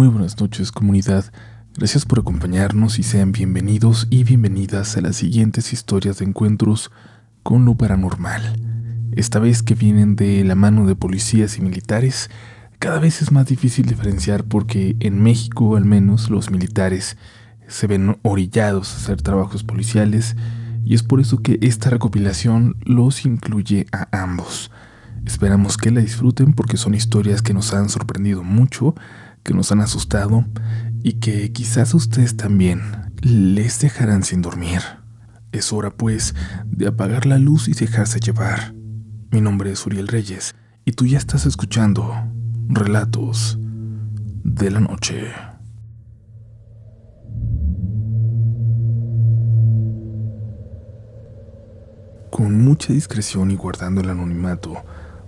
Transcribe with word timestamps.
Muy 0.00 0.08
buenas 0.08 0.40
noches 0.40 0.72
comunidad, 0.72 1.26
gracias 1.74 2.06
por 2.06 2.20
acompañarnos 2.20 2.98
y 2.98 3.02
sean 3.02 3.32
bienvenidos 3.32 4.06
y 4.08 4.24
bienvenidas 4.24 4.96
a 4.96 5.02
las 5.02 5.16
siguientes 5.16 5.74
historias 5.74 6.16
de 6.16 6.24
encuentros 6.24 6.90
con 7.42 7.66
lo 7.66 7.74
paranormal. 7.74 8.58
Esta 9.12 9.40
vez 9.40 9.62
que 9.62 9.74
vienen 9.74 10.16
de 10.16 10.42
la 10.42 10.54
mano 10.54 10.86
de 10.86 10.96
policías 10.96 11.58
y 11.58 11.60
militares, 11.60 12.30
cada 12.78 12.98
vez 12.98 13.20
es 13.20 13.30
más 13.30 13.44
difícil 13.44 13.84
diferenciar 13.84 14.44
porque 14.44 14.96
en 15.00 15.22
México 15.22 15.76
al 15.76 15.84
menos 15.84 16.30
los 16.30 16.50
militares 16.50 17.18
se 17.68 17.86
ven 17.86 18.16
orillados 18.22 18.94
a 18.94 18.96
hacer 18.96 19.20
trabajos 19.20 19.64
policiales 19.64 20.34
y 20.82 20.94
es 20.94 21.02
por 21.02 21.20
eso 21.20 21.42
que 21.42 21.58
esta 21.60 21.90
recopilación 21.90 22.76
los 22.86 23.26
incluye 23.26 23.84
a 23.92 24.08
ambos. 24.22 24.70
Esperamos 25.26 25.76
que 25.76 25.90
la 25.90 26.00
disfruten 26.00 26.54
porque 26.54 26.78
son 26.78 26.94
historias 26.94 27.42
que 27.42 27.52
nos 27.52 27.74
han 27.74 27.90
sorprendido 27.90 28.42
mucho, 28.42 28.94
que 29.42 29.54
nos 29.54 29.72
han 29.72 29.80
asustado 29.80 30.44
y 31.02 31.14
que 31.14 31.52
quizás 31.52 31.94
ustedes 31.94 32.36
también 32.36 32.82
les 33.22 33.80
dejarán 33.80 34.22
sin 34.22 34.42
dormir. 34.42 34.80
Es 35.52 35.72
hora 35.72 35.90
pues 35.90 36.34
de 36.64 36.86
apagar 36.86 37.26
la 37.26 37.38
luz 37.38 37.68
y 37.68 37.72
dejarse 37.72 38.20
llevar. 38.20 38.74
Mi 39.30 39.40
nombre 39.40 39.72
es 39.72 39.84
Uriel 39.86 40.08
Reyes 40.08 40.54
y 40.84 40.92
tú 40.92 41.06
ya 41.06 41.18
estás 41.18 41.46
escuchando 41.46 42.12
Relatos 42.68 43.58
de 44.44 44.70
la 44.70 44.80
Noche. 44.80 45.32
Con 52.30 52.64
mucha 52.64 52.92
discreción 52.92 53.50
y 53.50 53.56
guardando 53.56 54.00
el 54.00 54.10
anonimato, 54.10 54.82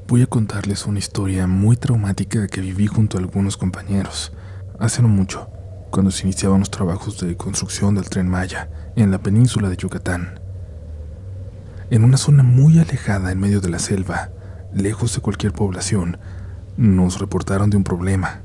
voy 0.08 0.22
a 0.22 0.26
contarles 0.26 0.86
una 0.86 0.98
historia 0.98 1.46
muy 1.46 1.76
traumática 1.76 2.46
que 2.46 2.60
viví 2.60 2.86
junto 2.86 3.16
a 3.16 3.20
algunos 3.20 3.56
compañeros. 3.56 4.32
Hace 4.78 5.02
no 5.02 5.08
mucho, 5.08 5.48
cuando 5.90 6.10
se 6.10 6.24
iniciaban 6.24 6.60
los 6.60 6.70
trabajos 6.70 7.20
de 7.20 7.36
construcción 7.36 7.94
del 7.94 8.08
tren 8.08 8.28
Maya 8.28 8.68
en 8.96 9.10
la 9.10 9.18
península 9.18 9.68
de 9.68 9.76
Yucatán. 9.76 10.40
En 11.90 12.04
una 12.04 12.16
zona 12.16 12.42
muy 12.42 12.78
alejada 12.78 13.32
en 13.32 13.40
medio 13.40 13.60
de 13.60 13.70
la 13.70 13.78
selva, 13.78 14.30
lejos 14.74 15.14
de 15.14 15.20
cualquier 15.20 15.52
población, 15.52 16.18
nos 16.76 17.18
reportaron 17.18 17.70
de 17.70 17.76
un 17.76 17.84
problema, 17.84 18.42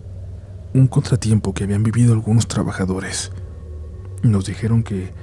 un 0.74 0.88
contratiempo 0.88 1.54
que 1.54 1.64
habían 1.64 1.84
vivido 1.84 2.14
algunos 2.14 2.48
trabajadores. 2.48 3.32
Nos 4.22 4.46
dijeron 4.46 4.84
que 4.84 5.14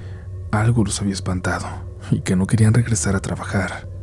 algo 0.51 0.83
los 0.83 1.01
había 1.01 1.13
espantado 1.13 1.67
y 2.11 2.21
que 2.21 2.35
no 2.35 2.47
querían 2.47 2.73
regresar 2.73 3.15
a 3.15 3.21
trabajar. 3.21 3.94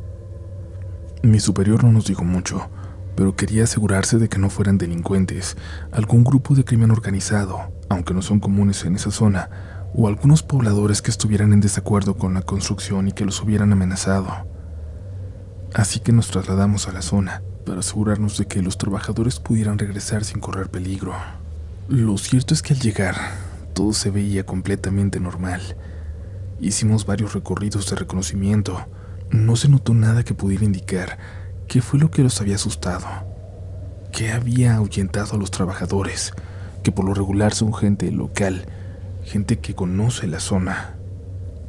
Mi 1.23 1.41
superior 1.41 1.85
no 1.85 1.93
nos 1.93 2.07
dijo 2.07 2.25
mucho, 2.25 2.69
pero 3.15 3.37
quería 3.37 3.65
asegurarse 3.65 4.19
de 4.19 4.29
que 4.29 4.39
no 4.39 4.51
fueran 4.51 4.79
delincuentes, 4.79 5.57
algún 5.93 6.25
grupo 6.25 6.55
de 6.55 6.65
crimen 6.65 6.91
organizado, 6.91 7.73
aunque 7.89 8.15
no 8.15 8.23
son 8.23 8.41
comunes 8.41 8.85
en 8.85 8.97
esa 8.97 9.11
zona, 9.11 9.49
o 9.95 10.09
algunos 10.09 10.43
pobladores 10.43 11.03
que 11.03 11.11
estuvieran 11.11 11.53
en 11.53 11.61
desacuerdo 11.61 12.17
con 12.17 12.35
la 12.35 12.43
construcción 12.43 13.09
y 13.09 13.13
que 13.13 13.25
los 13.25 13.43
hubieran 13.43 13.73
amenazado. 13.73 14.31
Así 15.75 16.01
que 16.01 16.13
nos 16.13 16.29
trasladamos 16.29 16.89
a 16.89 16.93
la 16.93 17.03
zona 17.03 17.43
para 17.65 17.81
asegurarnos 17.81 18.37
de 18.39 18.47
que 18.47 18.63
los 18.63 18.77
trabajadores 18.77 19.39
pudieran 19.39 19.79
regresar 19.79 20.25
sin 20.25 20.41
correr 20.41 20.71
peligro. 20.71 21.15
Lo 21.89 22.19
cierto 22.19 22.53
es 22.53 22.63
que 22.63 22.75
al 22.75 22.81
llegar, 22.81 23.17
todo 23.75 23.93
se 23.93 24.11
veía 24.11 24.45
completamente 24.45 25.21
normal 25.21 25.61
Hicimos 26.63 27.07
varios 27.07 27.35
recorridos 27.35 27.91
de 27.91 27.97
reconocimiento. 27.97 28.87
No 29.33 29.57
se 29.57 29.69
notó 29.69 29.95
nada 29.95 30.23
que 30.23 30.35
pudiera 30.35 30.65
indicar 30.65 31.19
qué 31.67 31.83
fue 31.83 31.99
lo 31.99 32.11
que 32.11 32.23
los 32.23 32.41
había 32.41 32.55
asustado, 32.55 33.07
qué 34.13 34.31
había 34.31 34.77
ahuyentado 34.77 35.35
a 35.35 35.39
los 35.39 35.51
trabajadores, 35.51 36.33
que 36.85 36.93
por 36.93 37.05
lo 37.05 37.15
regular 37.15 37.53
son 37.53 37.75
gente 37.75 38.11
local, 38.13 38.67
gente 39.25 39.59
que 39.59 39.75
conoce 39.75 40.29
la 40.29 40.39
zona. 40.39 40.95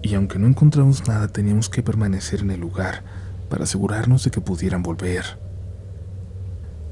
Y 0.02 0.14
aunque 0.14 0.38
no 0.38 0.48
encontramos 0.48 1.08
nada, 1.08 1.30
teníamos 1.30 1.70
que 1.70 1.82
permanecer 1.82 2.42
en 2.42 2.52
el 2.52 2.60
lugar 2.60 3.04
para 3.50 3.64
asegurarnos 3.64 4.24
de 4.24 4.30
que 4.30 4.42
pudieran 4.42 4.84
volver. 4.84 5.40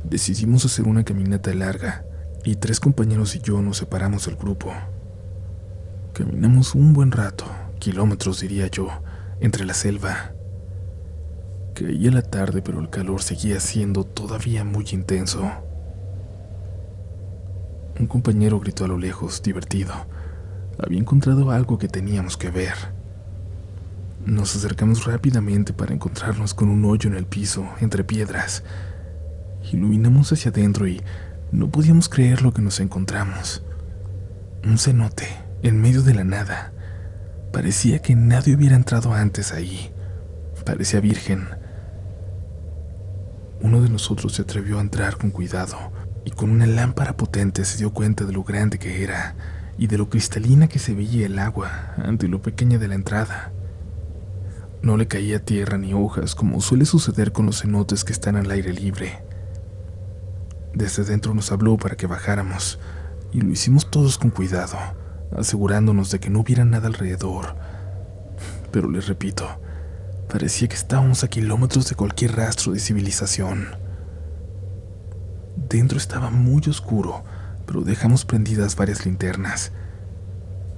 Decidimos 0.03 0.65
hacer 0.65 0.87
una 0.87 1.03
caminata 1.03 1.53
larga 1.53 2.05
y 2.43 2.55
tres 2.55 2.79
compañeros 2.79 3.35
y 3.35 3.41
yo 3.41 3.61
nos 3.61 3.77
separamos 3.77 4.25
del 4.25 4.37
grupo. 4.37 4.73
Caminamos 6.13 6.73
un 6.73 6.93
buen 6.93 7.11
rato 7.11 7.45
kilómetros 7.81 8.39
diría 8.39 8.67
yo, 8.67 8.89
entre 9.41 9.65
la 9.65 9.73
selva. 9.73 10.33
Caía 11.73 12.11
la 12.11 12.21
tarde, 12.21 12.61
pero 12.61 12.79
el 12.79 12.89
calor 12.89 13.21
seguía 13.21 13.59
siendo 13.59 14.03
todavía 14.03 14.63
muy 14.63 14.85
intenso. 14.91 15.49
Un 17.99 18.07
compañero 18.07 18.59
gritó 18.59 18.85
a 18.85 18.87
lo 18.87 18.97
lejos, 18.97 19.41
divertido. 19.41 19.93
Había 20.77 20.99
encontrado 20.99 21.51
algo 21.51 21.77
que 21.77 21.87
teníamos 21.87 22.35
que 22.35 22.49
ver. 22.49 22.73
Nos 24.25 24.55
acercamos 24.55 25.05
rápidamente 25.05 25.73
para 25.73 25.93
encontrarnos 25.93 26.53
con 26.53 26.69
un 26.69 26.85
hoyo 26.85 27.09
en 27.09 27.15
el 27.15 27.25
piso, 27.25 27.67
entre 27.79 28.03
piedras. 28.03 28.63
Iluminamos 29.71 30.31
hacia 30.31 30.51
adentro 30.51 30.87
y 30.87 31.01
no 31.51 31.69
podíamos 31.69 32.09
creer 32.09 32.41
lo 32.41 32.53
que 32.53 32.61
nos 32.61 32.79
encontramos. 32.79 33.63
Un 34.63 34.77
cenote, 34.77 35.27
en 35.63 35.81
medio 35.81 36.01
de 36.01 36.13
la 36.13 36.23
nada. 36.23 36.71
Parecía 37.51 37.99
que 37.99 38.15
nadie 38.15 38.55
hubiera 38.55 38.75
entrado 38.75 39.13
antes 39.13 39.51
ahí. 39.51 39.91
Parecía 40.65 40.99
virgen. 40.99 41.60
Uno 43.61 43.81
de 43.81 43.89
nosotros 43.89 44.33
se 44.33 44.41
atrevió 44.41 44.77
a 44.77 44.81
entrar 44.81 45.17
con 45.17 45.31
cuidado 45.31 45.77
y 46.25 46.31
con 46.31 46.49
una 46.51 46.65
lámpara 46.65 47.17
potente 47.17 47.65
se 47.65 47.77
dio 47.77 47.93
cuenta 47.93 48.25
de 48.25 48.33
lo 48.33 48.43
grande 48.43 48.79
que 48.79 49.03
era 49.03 49.35
y 49.77 49.87
de 49.87 49.97
lo 49.97 50.09
cristalina 50.09 50.67
que 50.67 50.79
se 50.79 50.93
veía 50.93 51.25
el 51.25 51.39
agua 51.39 51.93
ante 51.97 52.27
lo 52.27 52.41
pequeña 52.41 52.77
de 52.77 52.87
la 52.87 52.95
entrada. 52.95 53.51
No 54.81 54.97
le 54.97 55.07
caía 55.07 55.45
tierra 55.45 55.77
ni 55.77 55.93
hojas 55.93 56.35
como 56.35 56.61
suele 56.61 56.85
suceder 56.85 57.31
con 57.31 57.45
los 57.45 57.61
cenotes 57.61 58.03
que 58.03 58.13
están 58.13 58.35
al 58.35 58.49
aire 58.49 58.73
libre. 58.73 59.23
Desde 60.73 61.03
dentro 61.03 61.33
nos 61.33 61.51
habló 61.51 61.77
para 61.77 61.95
que 61.95 62.07
bajáramos 62.07 62.79
y 63.31 63.41
lo 63.41 63.51
hicimos 63.51 63.89
todos 63.91 64.17
con 64.17 64.31
cuidado 64.31 64.77
asegurándonos 65.35 66.11
de 66.11 66.19
que 66.19 66.29
no 66.29 66.39
hubiera 66.41 66.65
nada 66.65 66.87
alrededor. 66.87 67.55
Pero 68.71 68.89
les 68.89 69.07
repito, 69.07 69.47
parecía 70.31 70.69
que 70.69 70.75
estábamos 70.75 71.23
a 71.23 71.27
kilómetros 71.27 71.89
de 71.89 71.95
cualquier 71.95 72.35
rastro 72.35 72.71
de 72.71 72.79
civilización. 72.79 73.75
Dentro 75.69 75.97
estaba 75.97 76.29
muy 76.29 76.61
oscuro, 76.69 77.23
pero 77.65 77.81
dejamos 77.81 78.23
prendidas 78.23 78.75
varias 78.75 79.05
linternas. 79.05 79.71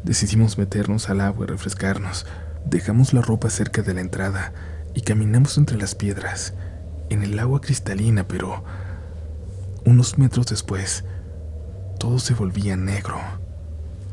Decidimos 0.04 0.58
meternos 0.58 1.10
al 1.10 1.22
agua 1.22 1.46
y 1.46 1.50
refrescarnos. 1.50 2.26
Dejamos 2.66 3.14
la 3.14 3.22
ropa 3.22 3.50
cerca 3.50 3.84
de 3.84 3.94
la 3.94 4.02
entrada 4.02 4.54
y 4.96 5.02
caminamos 5.02 5.58
entre 5.58 5.78
las 5.78 5.94
piedras, 5.94 6.54
en 7.10 7.22
el 7.24 7.38
agua 7.38 7.62
cristalina, 7.62 8.28
pero 8.28 8.64
unos 9.86 10.18
metros 10.18 10.48
después, 10.48 11.04
todo 12.00 12.18
se 12.18 12.34
volvía 12.34 12.76
negro 12.76 13.20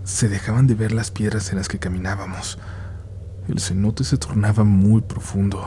se 0.04 0.28
dejaban 0.28 0.66
de 0.66 0.74
ver 0.74 0.92
las 0.92 1.10
piedras 1.10 1.50
en 1.50 1.58
las 1.58 1.68
que 1.68 1.78
caminábamos. 1.78 2.58
El 3.50 3.58
cenote 3.58 4.04
se 4.04 4.16
tornaba 4.16 4.62
muy 4.62 5.00
profundo. 5.00 5.60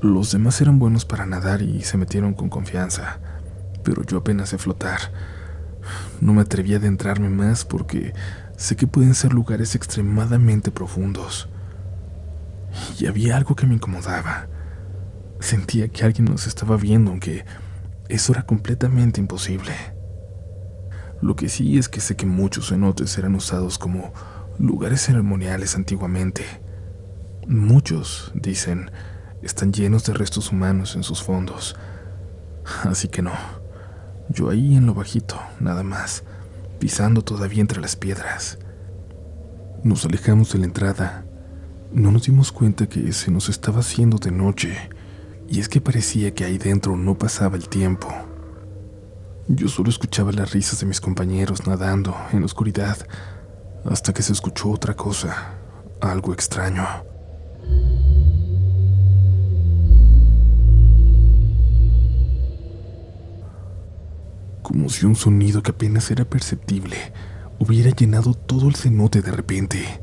Los 0.00 0.32
demás 0.32 0.58
eran 0.62 0.78
buenos 0.78 1.04
para 1.04 1.26
nadar 1.26 1.60
y 1.60 1.82
se 1.82 1.98
metieron 1.98 2.32
con 2.32 2.48
confianza, 2.48 3.20
pero 3.84 4.02
yo 4.02 4.16
apenas 4.16 4.48
sé 4.48 4.56
flotar. 4.56 5.12
No 6.18 6.32
me 6.32 6.40
atreví 6.40 6.72
a 6.72 6.78
adentrarme 6.78 7.28
más 7.28 7.66
porque 7.66 8.14
sé 8.56 8.74
que 8.74 8.86
pueden 8.86 9.14
ser 9.14 9.34
lugares 9.34 9.74
extremadamente 9.74 10.70
profundos. 10.70 11.50
Y 12.98 13.04
había 13.04 13.36
algo 13.36 13.54
que 13.54 13.66
me 13.66 13.74
incomodaba. 13.74 14.46
Sentía 15.40 15.88
que 15.88 16.04
alguien 16.04 16.24
nos 16.24 16.46
estaba 16.46 16.78
viendo, 16.78 17.10
aunque 17.10 17.44
eso 18.08 18.32
era 18.32 18.46
completamente 18.46 19.20
imposible. 19.20 19.74
Lo 21.20 21.36
que 21.36 21.50
sí 21.50 21.76
es 21.76 21.90
que 21.90 22.00
sé 22.00 22.16
que 22.16 22.24
muchos 22.24 22.70
cenotes 22.70 23.18
eran 23.18 23.34
usados 23.34 23.76
como 23.76 24.14
lugares 24.58 25.02
ceremoniales 25.02 25.76
antiguamente. 25.76 26.44
Muchos, 27.46 28.32
dicen, 28.34 28.90
están 29.42 29.72
llenos 29.72 30.04
de 30.04 30.14
restos 30.14 30.52
humanos 30.52 30.94
en 30.94 31.02
sus 31.02 31.22
fondos. 31.22 31.76
Así 32.84 33.08
que 33.08 33.22
no. 33.22 33.32
Yo 34.28 34.50
ahí 34.50 34.76
en 34.76 34.86
lo 34.86 34.94
bajito, 34.94 35.40
nada 35.60 35.82
más, 35.82 36.24
pisando 36.78 37.22
todavía 37.22 37.60
entre 37.60 37.80
las 37.80 37.96
piedras. 37.96 38.58
Nos 39.82 40.04
alejamos 40.04 40.52
de 40.52 40.60
la 40.60 40.66
entrada. 40.66 41.24
No 41.92 42.12
nos 42.12 42.24
dimos 42.24 42.52
cuenta 42.52 42.88
que 42.88 43.12
se 43.12 43.30
nos 43.30 43.48
estaba 43.48 43.80
haciendo 43.80 44.18
de 44.18 44.30
noche, 44.30 44.76
y 45.48 45.60
es 45.60 45.68
que 45.68 45.80
parecía 45.80 46.32
que 46.32 46.44
ahí 46.44 46.56
dentro 46.56 46.96
no 46.96 47.18
pasaba 47.18 47.56
el 47.56 47.68
tiempo. 47.68 48.08
Yo 49.48 49.68
solo 49.68 49.90
escuchaba 49.90 50.30
las 50.32 50.52
risas 50.52 50.80
de 50.80 50.86
mis 50.86 51.00
compañeros 51.00 51.66
nadando 51.66 52.16
en 52.32 52.40
la 52.40 52.46
oscuridad 52.46 52.96
hasta 53.84 54.12
que 54.12 54.22
se 54.22 54.32
escuchó 54.32 54.70
otra 54.70 54.94
cosa, 54.94 55.54
algo 56.00 56.32
extraño. 56.32 56.86
como 64.62 64.88
si 64.88 65.04
un 65.04 65.16
sonido 65.16 65.62
que 65.62 65.72
apenas 65.72 66.10
era 66.10 66.24
perceptible 66.24 66.96
hubiera 67.58 67.90
llenado 67.90 68.32
todo 68.32 68.68
el 68.68 68.74
cenote 68.74 69.20
de 69.20 69.30
repente. 69.30 70.02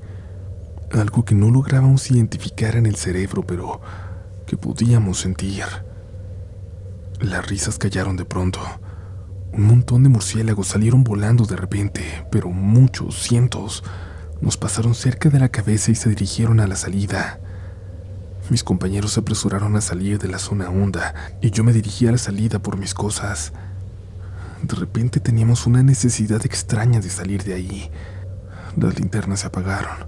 Algo 0.91 1.25
que 1.25 1.33
no 1.33 1.49
lográbamos 1.49 2.09
identificar 2.11 2.75
en 2.75 2.85
el 2.85 2.95
cerebro, 2.95 3.41
pero 3.45 3.81
que 4.45 4.57
podíamos 4.57 5.19
sentir. 5.19 5.63
Las 7.19 7.47
risas 7.47 7.77
callaron 7.77 8.15
de 8.15 8.25
pronto. 8.25 8.61
Un 9.51 9.65
montón 9.65 10.03
de 10.03 10.09
murciélagos 10.09 10.67
salieron 10.67 11.03
volando 11.03 11.45
de 11.45 11.55
repente, 11.55 12.25
pero 12.31 12.49
muchos, 12.49 13.21
cientos, 13.21 13.83
nos 14.41 14.57
pasaron 14.57 14.95
cerca 14.95 15.29
de 15.29 15.39
la 15.39 15.49
cabeza 15.49 15.91
y 15.91 15.95
se 15.95 16.09
dirigieron 16.09 16.59
a 16.59 16.67
la 16.67 16.75
salida. 16.75 17.39
Mis 18.49 18.63
compañeros 18.63 19.13
se 19.13 19.19
apresuraron 19.19 19.75
a 19.75 19.81
salir 19.81 20.17
de 20.19 20.27
la 20.27 20.39
zona 20.39 20.69
honda 20.69 21.13
y 21.41 21.51
yo 21.51 21.63
me 21.63 21.73
dirigí 21.73 22.07
a 22.07 22.11
la 22.11 22.17
salida 22.17 22.59
por 22.59 22.77
mis 22.77 22.93
cosas. 22.93 23.53
De 24.61 24.75
repente 24.75 25.19
teníamos 25.19 25.67
una 25.67 25.83
necesidad 25.83 26.45
extraña 26.45 26.99
de 26.99 27.09
salir 27.09 27.43
de 27.43 27.53
ahí. 27.53 27.91
Las 28.77 28.99
linternas 28.99 29.41
se 29.41 29.47
apagaron. 29.47 30.07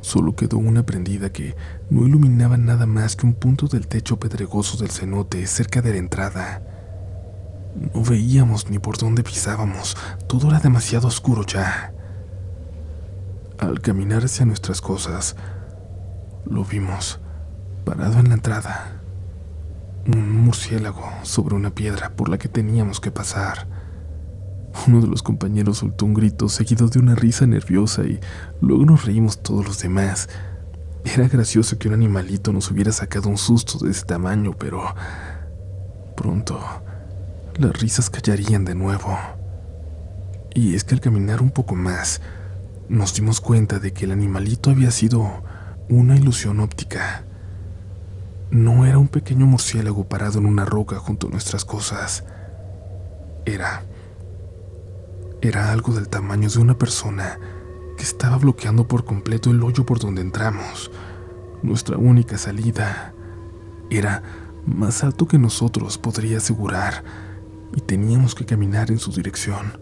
Solo 0.00 0.34
quedó 0.34 0.58
una 0.58 0.84
prendida 0.84 1.30
que 1.30 1.54
no 1.88 2.06
iluminaba 2.06 2.56
nada 2.56 2.86
más 2.86 3.16
que 3.16 3.26
un 3.26 3.34
punto 3.34 3.68
del 3.68 3.86
techo 3.86 4.18
pedregoso 4.18 4.76
del 4.76 4.90
cenote 4.90 5.46
cerca 5.46 5.80
de 5.80 5.92
la 5.92 5.98
entrada. 5.98 6.81
No 7.74 8.02
veíamos 8.02 8.68
ni 8.68 8.78
por 8.78 8.98
dónde 8.98 9.22
pisábamos, 9.22 9.96
todo 10.26 10.48
era 10.48 10.60
demasiado 10.60 11.08
oscuro 11.08 11.44
ya. 11.46 11.92
Al 13.58 13.80
caminar 13.80 14.24
hacia 14.24 14.44
nuestras 14.44 14.80
cosas, 14.80 15.36
lo 16.44 16.64
vimos, 16.64 17.20
parado 17.84 18.18
en 18.18 18.28
la 18.28 18.34
entrada, 18.34 19.00
un 20.06 20.44
murciélago 20.44 21.08
sobre 21.22 21.54
una 21.54 21.70
piedra 21.70 22.10
por 22.10 22.28
la 22.28 22.38
que 22.38 22.48
teníamos 22.48 23.00
que 23.00 23.10
pasar. 23.10 23.68
Uno 24.86 25.00
de 25.00 25.06
los 25.06 25.22
compañeros 25.22 25.78
soltó 25.78 26.06
un 26.06 26.14
grito 26.14 26.48
seguido 26.48 26.88
de 26.88 26.98
una 26.98 27.14
risa 27.14 27.46
nerviosa 27.46 28.02
y 28.02 28.18
luego 28.60 28.84
nos 28.84 29.04
reímos 29.04 29.42
todos 29.42 29.66
los 29.66 29.78
demás. 29.80 30.28
Era 31.04 31.28
gracioso 31.28 31.78
que 31.78 31.88
un 31.88 31.94
animalito 31.94 32.52
nos 32.52 32.70
hubiera 32.70 32.92
sacado 32.92 33.28
un 33.28 33.38
susto 33.38 33.78
de 33.84 33.90
ese 33.90 34.04
tamaño, 34.04 34.54
pero 34.58 34.94
pronto 36.16 36.60
las 37.56 37.80
risas 37.80 38.10
callarían 38.10 38.64
de 38.64 38.74
nuevo. 38.74 39.18
Y 40.54 40.74
es 40.74 40.84
que 40.84 40.94
al 40.94 41.00
caminar 41.00 41.42
un 41.42 41.50
poco 41.50 41.74
más, 41.74 42.20
nos 42.88 43.14
dimos 43.14 43.40
cuenta 43.40 43.78
de 43.78 43.92
que 43.92 44.04
el 44.04 44.12
animalito 44.12 44.70
había 44.70 44.90
sido 44.90 45.42
una 45.88 46.16
ilusión 46.16 46.60
óptica. 46.60 47.24
No 48.50 48.86
era 48.86 48.98
un 48.98 49.08
pequeño 49.08 49.46
murciélago 49.46 50.04
parado 50.04 50.38
en 50.38 50.46
una 50.46 50.64
roca 50.64 50.98
junto 50.98 51.26
a 51.26 51.30
nuestras 51.30 51.64
cosas. 51.64 52.24
Era 53.46 53.82
era 55.42 55.72
algo 55.72 55.92
del 55.92 56.08
tamaño 56.08 56.48
de 56.48 56.60
una 56.60 56.78
persona 56.78 57.36
que 57.96 58.04
estaba 58.04 58.38
bloqueando 58.38 58.86
por 58.86 59.04
completo 59.04 59.50
el 59.50 59.60
hoyo 59.64 59.84
por 59.84 59.98
donde 59.98 60.22
entramos. 60.22 60.92
Nuestra 61.64 61.96
única 61.96 62.38
salida 62.38 63.12
era 63.90 64.22
más 64.64 65.02
alto 65.02 65.26
que 65.26 65.38
nosotros, 65.38 65.98
podría 65.98 66.38
asegurar, 66.38 67.02
y 67.74 67.80
teníamos 67.80 68.34
que 68.34 68.44
caminar 68.44 68.90
en 68.90 68.98
su 68.98 69.12
dirección, 69.12 69.80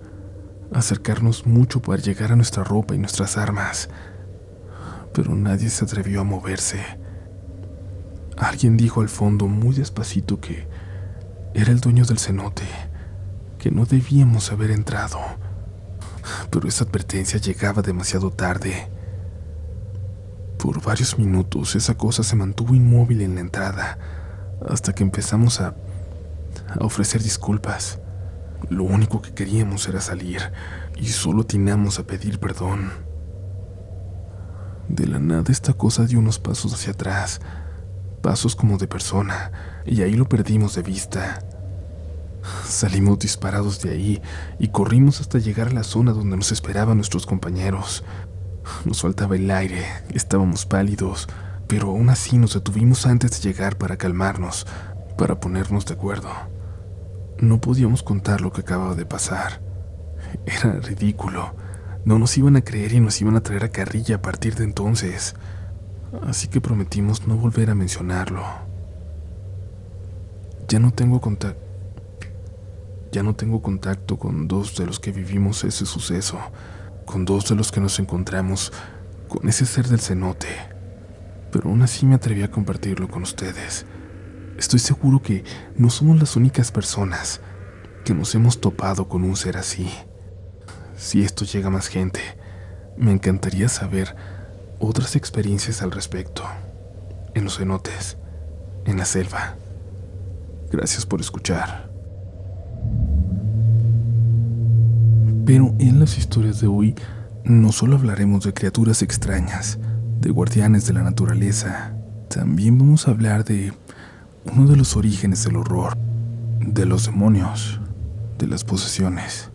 acercarnos 0.73 1.47
mucho 1.47 1.81
para 1.83 2.01
llegar 2.01 2.33
a 2.33 2.37
nuestra 2.37 2.65
ropa 2.65 2.95
y 2.95 2.99
nuestras 2.99 3.37
armas. 3.37 3.89
Pero 5.13 5.35
nadie 5.35 5.71
se 5.71 5.85
atrevió 5.85 6.21
a 6.21 6.25
moverse. 6.25 6.81
Alguien 8.37 8.77
dijo 8.77 9.01
al 9.01 9.09
fondo 9.09 9.49
muy 9.49 9.75
despacito 9.75 10.41
que 10.41 10.69
era 11.55 11.73
el 11.73 11.81
dueño 11.81 12.05
del 12.05 12.19
cenote, 12.19 12.65
que 13.59 13.71
no 13.71 13.85
debíamos 13.85 14.53
haber 14.53 14.71
entrado 14.71 15.19
pero 16.51 16.69
esa 16.69 16.85
advertencia 16.85 17.39
llegaba 17.39 17.83
demasiado 17.83 18.31
tarde. 18.31 18.89
Por 20.59 20.83
varios 20.83 21.19
minutos 21.19 21.75
esa 21.75 21.95
cosa 21.95 22.23
se 22.23 22.37
mantuvo 22.37 22.75
inmóvil 22.75 23.23
en 23.23 23.35
la 23.35 23.41
entrada, 23.41 23.99
hasta 24.69 24.93
que 24.95 25.03
empezamos 25.03 25.61
a, 25.61 25.75
a 26.79 26.85
ofrecer 26.85 27.23
disculpas. 27.23 28.01
Lo 28.69 28.85
único 28.85 29.23
que 29.23 29.33
queríamos 29.33 29.89
era 29.89 30.01
salir, 30.01 30.53
y 30.97 31.07
solo 31.07 31.43
atinamos 31.43 31.99
a 31.99 32.05
pedir 32.05 32.39
perdón. 32.39 32.91
De 34.89 35.07
la 35.07 35.19
nada 35.19 35.51
esta 35.51 35.73
cosa 35.73 36.05
dio 36.05 36.19
unos 36.19 36.39
pasos 36.39 36.75
hacia 36.75 36.93
atrás, 36.93 37.41
pasos 38.23 38.55
como 38.55 38.77
de 38.77 38.89
persona, 38.89 39.53
y 39.87 40.03
ahí 40.03 40.15
lo 40.15 40.29
perdimos 40.29 40.75
de 40.75 40.83
vista. 40.83 41.45
Salimos 42.67 43.19
disparados 43.19 43.81
de 43.83 43.91
ahí 43.91 44.23
y 44.59 44.69
corrimos 44.69 45.21
hasta 45.21 45.39
llegar 45.39 45.69
a 45.69 45.73
la 45.73 45.85
zona 45.85 46.13
donde 46.13 46.37
nos 46.37 46.53
esperaban 46.53 46.97
nuestros 46.97 47.27
compañeros. 47.27 48.05
Nos 48.85 49.03
faltaba 49.03 49.37
el 49.37 49.51
aire, 49.51 49.85
estábamos 50.13 50.67
pálidos, 50.67 51.29
pero 51.67 51.89
aún 51.89 52.09
así 52.09 52.39
nos 52.39 52.55
detuvimos 52.55 53.07
antes 53.07 53.31
de 53.31 53.49
llegar 53.49 53.77
para 53.77 53.97
calmarnos, 53.97 54.67
para 55.17 55.39
ponernos 55.39 55.87
de 55.87 55.95
acuerdo. 55.95 56.31
No 57.41 57.61
podíamos 57.61 58.03
contar 58.03 58.41
lo 58.41 58.53
que 58.53 58.61
acababa 58.61 58.95
de 58.95 59.07
pasar. 59.07 59.61
Era 60.47 60.81
ridículo. 60.81 61.55
No 62.05 62.19
nos 62.19 62.37
iban 62.39 62.57
a 62.57 62.63
creer 62.63 62.93
y 62.93 63.01
nos 63.01 63.21
iban 63.21 63.37
a 63.37 63.43
traer 63.43 63.65
a 63.65 63.71
carrilla 63.71 64.17
a 64.17 64.23
partir 64.23 64.55
de 64.55 64.65
entonces. 64.65 65.35
Así 66.27 66.49
que 66.49 66.61
prometimos 66.61 67.27
no 67.27 67.37
volver 67.37 67.71
a 67.71 67.75
mencionarlo. 67.75 68.43
Ya 70.69 70.79
no 70.79 70.93
tengo 70.93 71.21
contacto 71.21 71.71
ya 73.13 73.23
no 73.23 73.35
tengo 73.35 73.61
contacto 73.61 74.19
con 74.19 74.47
dos 74.47 74.77
de 74.77 74.87
los 74.87 75.01
que 75.01 75.11
vivimos 75.11 75.65
ese 75.65 75.85
suceso, 75.85 76.39
con 77.07 77.25
dos 77.25 77.49
de 77.49 77.57
los 77.57 77.73
que 77.73 77.81
nos 77.81 77.99
encontramos 77.99 78.73
con 79.29 79.49
ese 79.49 79.67
ser 79.67 79.89
del 79.89 80.01
cenote, 80.01 80.49
pero 81.51 81.71
aún 81.71 81.83
así 81.83 82.07
me 82.07 82.15
atreví 82.15 82.43
a 82.43 82.51
compartirlo 82.51 83.09
con 83.09 83.23
ustedes. 83.23 83.85
Estoy 84.61 84.79
seguro 84.79 85.23
que 85.23 85.43
no 85.75 85.89
somos 85.89 86.21
las 86.21 86.37
únicas 86.37 86.71
personas 86.71 87.41
que 88.05 88.13
nos 88.13 88.35
hemos 88.35 88.61
topado 88.61 89.09
con 89.09 89.25
un 89.25 89.35
ser 89.35 89.57
así. 89.57 89.89
Si 90.99 91.23
esto 91.23 91.47
llega 91.47 91.69
a 91.69 91.71
más 91.71 91.87
gente, 91.89 92.21
me 92.99 93.11
encantaría 93.11 93.71
saber 93.71 94.15
otras 94.79 95.17
experiencias 95.17 95.81
al 95.81 95.91
respecto, 95.91 96.43
en 97.33 97.45
los 97.45 97.57
cenotes, 97.57 98.19
en 98.85 98.99
la 98.99 99.07
selva. 99.07 99.57
Gracias 100.71 101.07
por 101.07 101.23
escuchar. 101.23 101.91
Pero 105.47 105.75
en 105.79 106.01
las 106.01 106.19
historias 106.19 106.61
de 106.61 106.67
hoy 106.67 106.95
no 107.45 107.73
solo 107.73 107.97
hablaremos 107.97 108.45
de 108.45 108.53
criaturas 108.53 109.01
extrañas, 109.01 109.79
de 110.21 110.31
guardianes 110.31 110.87
de 110.87 110.93
la 110.93 111.03
naturaleza, 111.03 111.95
también 112.29 112.77
vamos 112.77 113.09
a 113.09 113.13
hablar 113.13 113.43
de 113.47 113.73
uno 114.45 114.67
de 114.67 114.77
los 114.77 114.97
orígenes 114.97 115.45
del 115.45 115.57
horror, 115.57 115.97
de 116.61 116.87
los 116.87 117.07
demonios, 117.07 117.81
de 118.39 118.47
las 118.47 118.65
posesiones. 118.65 119.51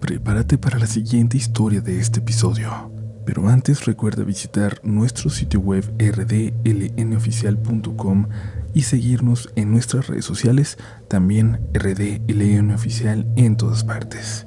Prepárate 0.00 0.58
para 0.58 0.78
la 0.78 0.86
siguiente 0.86 1.36
historia 1.36 1.80
de 1.80 1.98
este 1.98 2.20
episodio, 2.20 2.92
pero 3.24 3.48
antes 3.48 3.86
recuerda 3.86 4.22
visitar 4.24 4.78
nuestro 4.82 5.30
sitio 5.30 5.60
web 5.60 5.84
rdlnoficial.com 5.98 8.28
y 8.74 8.82
seguirnos 8.82 9.50
en 9.56 9.72
nuestras 9.72 10.06
redes 10.06 10.24
sociales, 10.24 10.78
también 11.08 11.60
rdlnoficial 11.72 13.26
en 13.36 13.56
todas 13.56 13.82
partes 13.84 14.46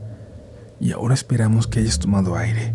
y 0.79 0.91
ahora 0.91 1.13
esperamos 1.13 1.67
que 1.67 1.79
hayas 1.79 1.99
tomado 1.99 2.37
aire, 2.37 2.73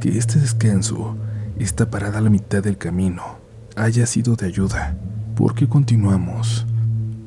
que 0.00 0.18
este 0.18 0.38
descanso, 0.38 1.16
esta 1.58 1.90
parada 1.90 2.18
a 2.18 2.22
la 2.22 2.30
mitad 2.30 2.62
del 2.62 2.76
camino, 2.76 3.38
haya 3.76 4.06
sido 4.06 4.36
de 4.36 4.46
ayuda, 4.46 4.96
porque 5.38 5.68
continuamos 5.68 6.66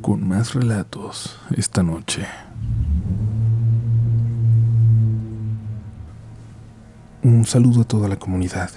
con 0.02 0.28
más 0.28 0.54
relatos 0.54 1.40
esta 1.56 1.82
noche. 1.82 2.28
Un 7.24 7.46
saludo 7.46 7.84
a 7.84 7.86
toda 7.86 8.10
la 8.10 8.20
comunidad. 8.20 8.70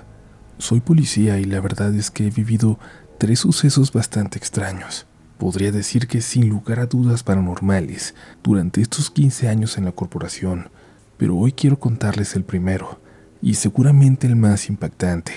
Soy 0.58 0.78
policía 0.78 1.40
y 1.40 1.46
la 1.46 1.60
verdad 1.60 1.92
es 1.96 2.12
que 2.12 2.28
he 2.28 2.30
vivido 2.30 2.78
tres 3.18 3.40
sucesos 3.40 3.92
bastante 3.92 4.38
extraños. 4.38 5.04
Podría 5.36 5.72
decir 5.72 6.06
que 6.06 6.20
sin 6.20 6.48
lugar 6.48 6.78
a 6.78 6.86
dudas 6.86 7.24
paranormales 7.24 8.14
durante 8.44 8.82
estos 8.82 9.10
15 9.10 9.48
años 9.48 9.76
en 9.78 9.84
la 9.84 9.90
corporación 9.90 10.70
pero 11.16 11.36
hoy 11.36 11.50
quiero 11.50 11.80
contarles 11.80 12.36
el 12.36 12.44
primero, 12.44 13.00
y 13.42 13.54
seguramente 13.54 14.26
el 14.26 14.36
más 14.36 14.68
impactante. 14.68 15.32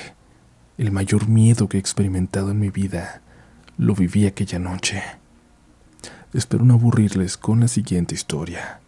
El 0.77 0.91
mayor 0.91 1.27
miedo 1.27 1.67
que 1.67 1.77
he 1.77 1.79
experimentado 1.79 2.51
en 2.51 2.59
mi 2.59 2.69
vida 2.69 3.21
lo 3.77 3.93
viví 3.93 4.25
aquella 4.25 4.59
noche. 4.59 5.03
Espero 6.33 6.65
no 6.65 6.73
aburrirles 6.73 7.37
con 7.37 7.59
la 7.59 7.67
siguiente 7.67 8.15
historia. 8.15 8.79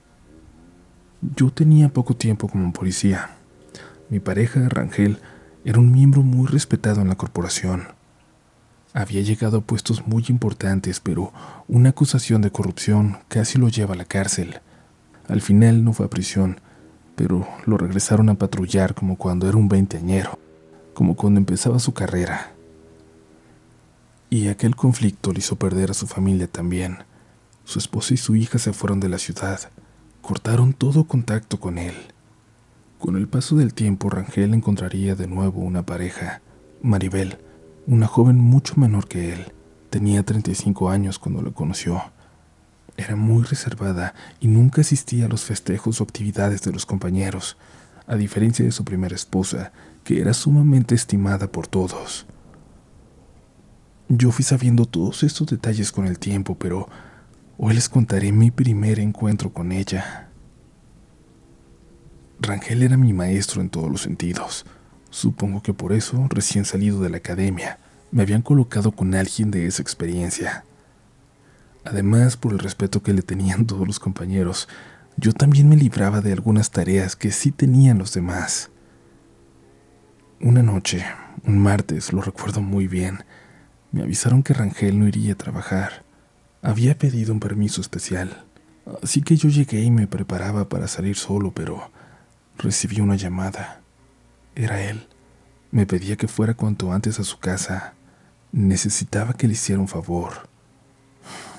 Yo 1.36 1.51
tenía 1.51 1.89
poco 1.89 2.15
tiempo 2.15 2.48
como 2.48 2.74
policía. 2.74 3.29
Mi 4.10 4.19
pareja, 4.19 4.67
Rangel, 4.67 5.19
era 5.63 5.79
un 5.79 5.91
miembro 5.91 6.24
muy 6.24 6.48
respetado 6.48 7.01
en 7.01 7.10
la 7.10 7.15
corporación. 7.15 7.89
Había 8.93 9.22
llegado 9.22 9.60
a 9.60 9.62
puestos 9.62 10.08
muy 10.08 10.25
importantes, 10.29 11.00
pero 11.00 11.31
una 11.67 11.89
acusación 11.89 12.41
de 12.41 12.51
corrupción 12.51 13.19
casi 13.27 13.60
lo 13.60 13.69
lleva 13.69 13.93
a 13.93 13.98
la 13.98 14.05
cárcel 14.05 14.62
Al 15.27 15.41
final 15.41 15.84
no 15.84 15.93
fue 15.93 16.08
a 16.08 16.10
prisión, 16.10 16.60
pero 17.15 17.48
lo 17.67 17.77
regresaron 17.77 18.29
a 18.29 18.36
patrullar 18.36 18.96
como 18.96 19.15
cuando 19.15 19.48
era 19.48 19.58
un 19.58 19.69
veinteañero, 19.69 20.39
como 20.96 21.15
cuando 21.15 21.39
empezaba 21.39 21.77
su 21.77 21.93
carrera. 21.93 22.53
Y 24.31 24.48
aquel 24.48 24.75
conflicto 24.75 25.33
le 25.33 25.39
hizo 25.39 25.55
perder 25.55 25.89
a 25.89 25.95
su 25.95 26.05
familia 26.05 26.48
también. 26.48 27.00
Su 27.63 27.79
esposa 27.79 28.13
y 28.13 28.17
su 28.17 28.36
hija 28.36 28.59
se 28.59 28.74
fueron 28.74 29.00
de 29.00 29.09
la 29.09 29.17
ciudad, 29.17 29.59
cortaron 30.21 30.74
todo 30.74 31.05
contacto 31.05 31.59
con 31.59 31.79
él. 31.79 31.95
Con 33.00 33.15
el 33.15 33.27
paso 33.27 33.55
del 33.55 33.74
tiempo, 33.74 34.09
Rangel 34.09 34.53
encontraría 34.53 35.15
de 35.15 35.27
nuevo 35.27 35.62
una 35.62 35.83
pareja, 35.83 36.41
Maribel, 36.83 37.39
una 37.88 38.05
joven 38.05 38.38
mucho 38.38 38.75
menor 38.75 39.07
que 39.07 39.33
él. 39.33 39.51
Tenía 39.89 40.21
35 40.21 40.89
años 40.91 41.17
cuando 41.17 41.41
lo 41.41 41.53
conoció. 41.53 42.00
Era 42.98 43.15
muy 43.15 43.43
reservada 43.43 44.13
y 44.39 44.48
nunca 44.48 44.81
asistía 44.81 45.25
a 45.25 45.29
los 45.29 45.43
festejos 45.43 46.01
o 46.01 46.03
actividades 46.03 46.62
de 46.62 46.71
los 46.71 46.86
compañeros, 46.86 47.57
a 48.05 48.15
diferencia 48.15 48.63
de 48.63 48.71
su 48.71 48.83
primera 48.83 49.15
esposa, 49.15 49.71
que 50.03 50.21
era 50.21 50.33
sumamente 50.33 50.93
estimada 50.93 51.51
por 51.51 51.65
todos. 51.65 52.27
Yo 54.11 54.31
fui 54.31 54.43
sabiendo 54.43 54.87
todos 54.87 55.21
estos 55.21 55.45
detalles 55.45 55.91
con 55.91 56.07
el 56.07 56.17
tiempo, 56.17 56.55
pero 56.55 56.89
hoy 57.59 57.75
les 57.75 57.89
contaré 57.89 58.31
mi 58.31 58.49
primer 58.49 58.99
encuentro 58.99 59.53
con 59.53 59.71
ella. 59.71 60.29
Rangel 62.39 62.81
era 62.81 62.97
mi 62.97 63.13
maestro 63.13 63.61
en 63.61 63.69
todos 63.69 63.91
los 63.91 64.01
sentidos. 64.01 64.65
Supongo 65.11 65.61
que 65.61 65.75
por 65.75 65.93
eso, 65.93 66.25
recién 66.31 66.65
salido 66.65 67.01
de 67.01 67.11
la 67.11 67.17
academia, 67.17 67.77
me 68.11 68.23
habían 68.23 68.41
colocado 68.41 68.93
con 68.93 69.13
alguien 69.13 69.51
de 69.51 69.67
esa 69.67 69.83
experiencia. 69.83 70.63
Además, 71.85 72.35
por 72.35 72.53
el 72.53 72.59
respeto 72.59 73.03
que 73.03 73.13
le 73.13 73.21
tenían 73.21 73.65
todos 73.67 73.85
los 73.85 73.99
compañeros, 73.99 74.67
yo 75.17 75.33
también 75.33 75.69
me 75.69 75.75
libraba 75.75 76.21
de 76.21 76.33
algunas 76.33 76.71
tareas 76.71 77.15
que 77.15 77.31
sí 77.31 77.51
tenían 77.51 77.99
los 77.99 78.15
demás. 78.15 78.71
Una 80.41 80.63
noche, 80.63 81.05
un 81.43 81.59
martes, 81.59 82.11
lo 82.11 82.23
recuerdo 82.23 82.61
muy 82.61 82.87
bien, 82.87 83.19
me 83.91 84.03
avisaron 84.03 84.43
que 84.43 84.53
Rangel 84.53 85.00
no 85.00 85.08
iría 85.08 85.34
a 85.34 85.38
trabajar. 85.38 86.03
Había 86.62 86.98
pedido 86.98 87.34
un 87.34 87.39
permiso 87.39 87.81
especial. 87.81 88.46
Así 89.01 89.22
que 89.22 89.36
yo 89.36 89.50
llegué 89.50 89.81
y 89.81 89.91
me 89.91 90.08
preparaba 90.08 90.69
para 90.69 90.88
salir 90.88 91.15
solo, 91.15 91.51
pero 91.51 91.91
recibí 92.58 93.01
una 93.01 93.15
llamada. 93.15 93.81
Era 94.55 94.81
él. 94.81 95.08
Me 95.72 95.86
pedía 95.86 96.17
que 96.17 96.27
fuera 96.27 96.53
cuanto 96.53 96.91
antes 96.91 97.19
a 97.19 97.24
su 97.24 97.39
casa. 97.39 97.93
Necesitaba 98.51 99.34
que 99.34 99.48
le 99.48 99.53
hiciera 99.53 99.81
un 99.81 99.88
favor. 99.88 100.50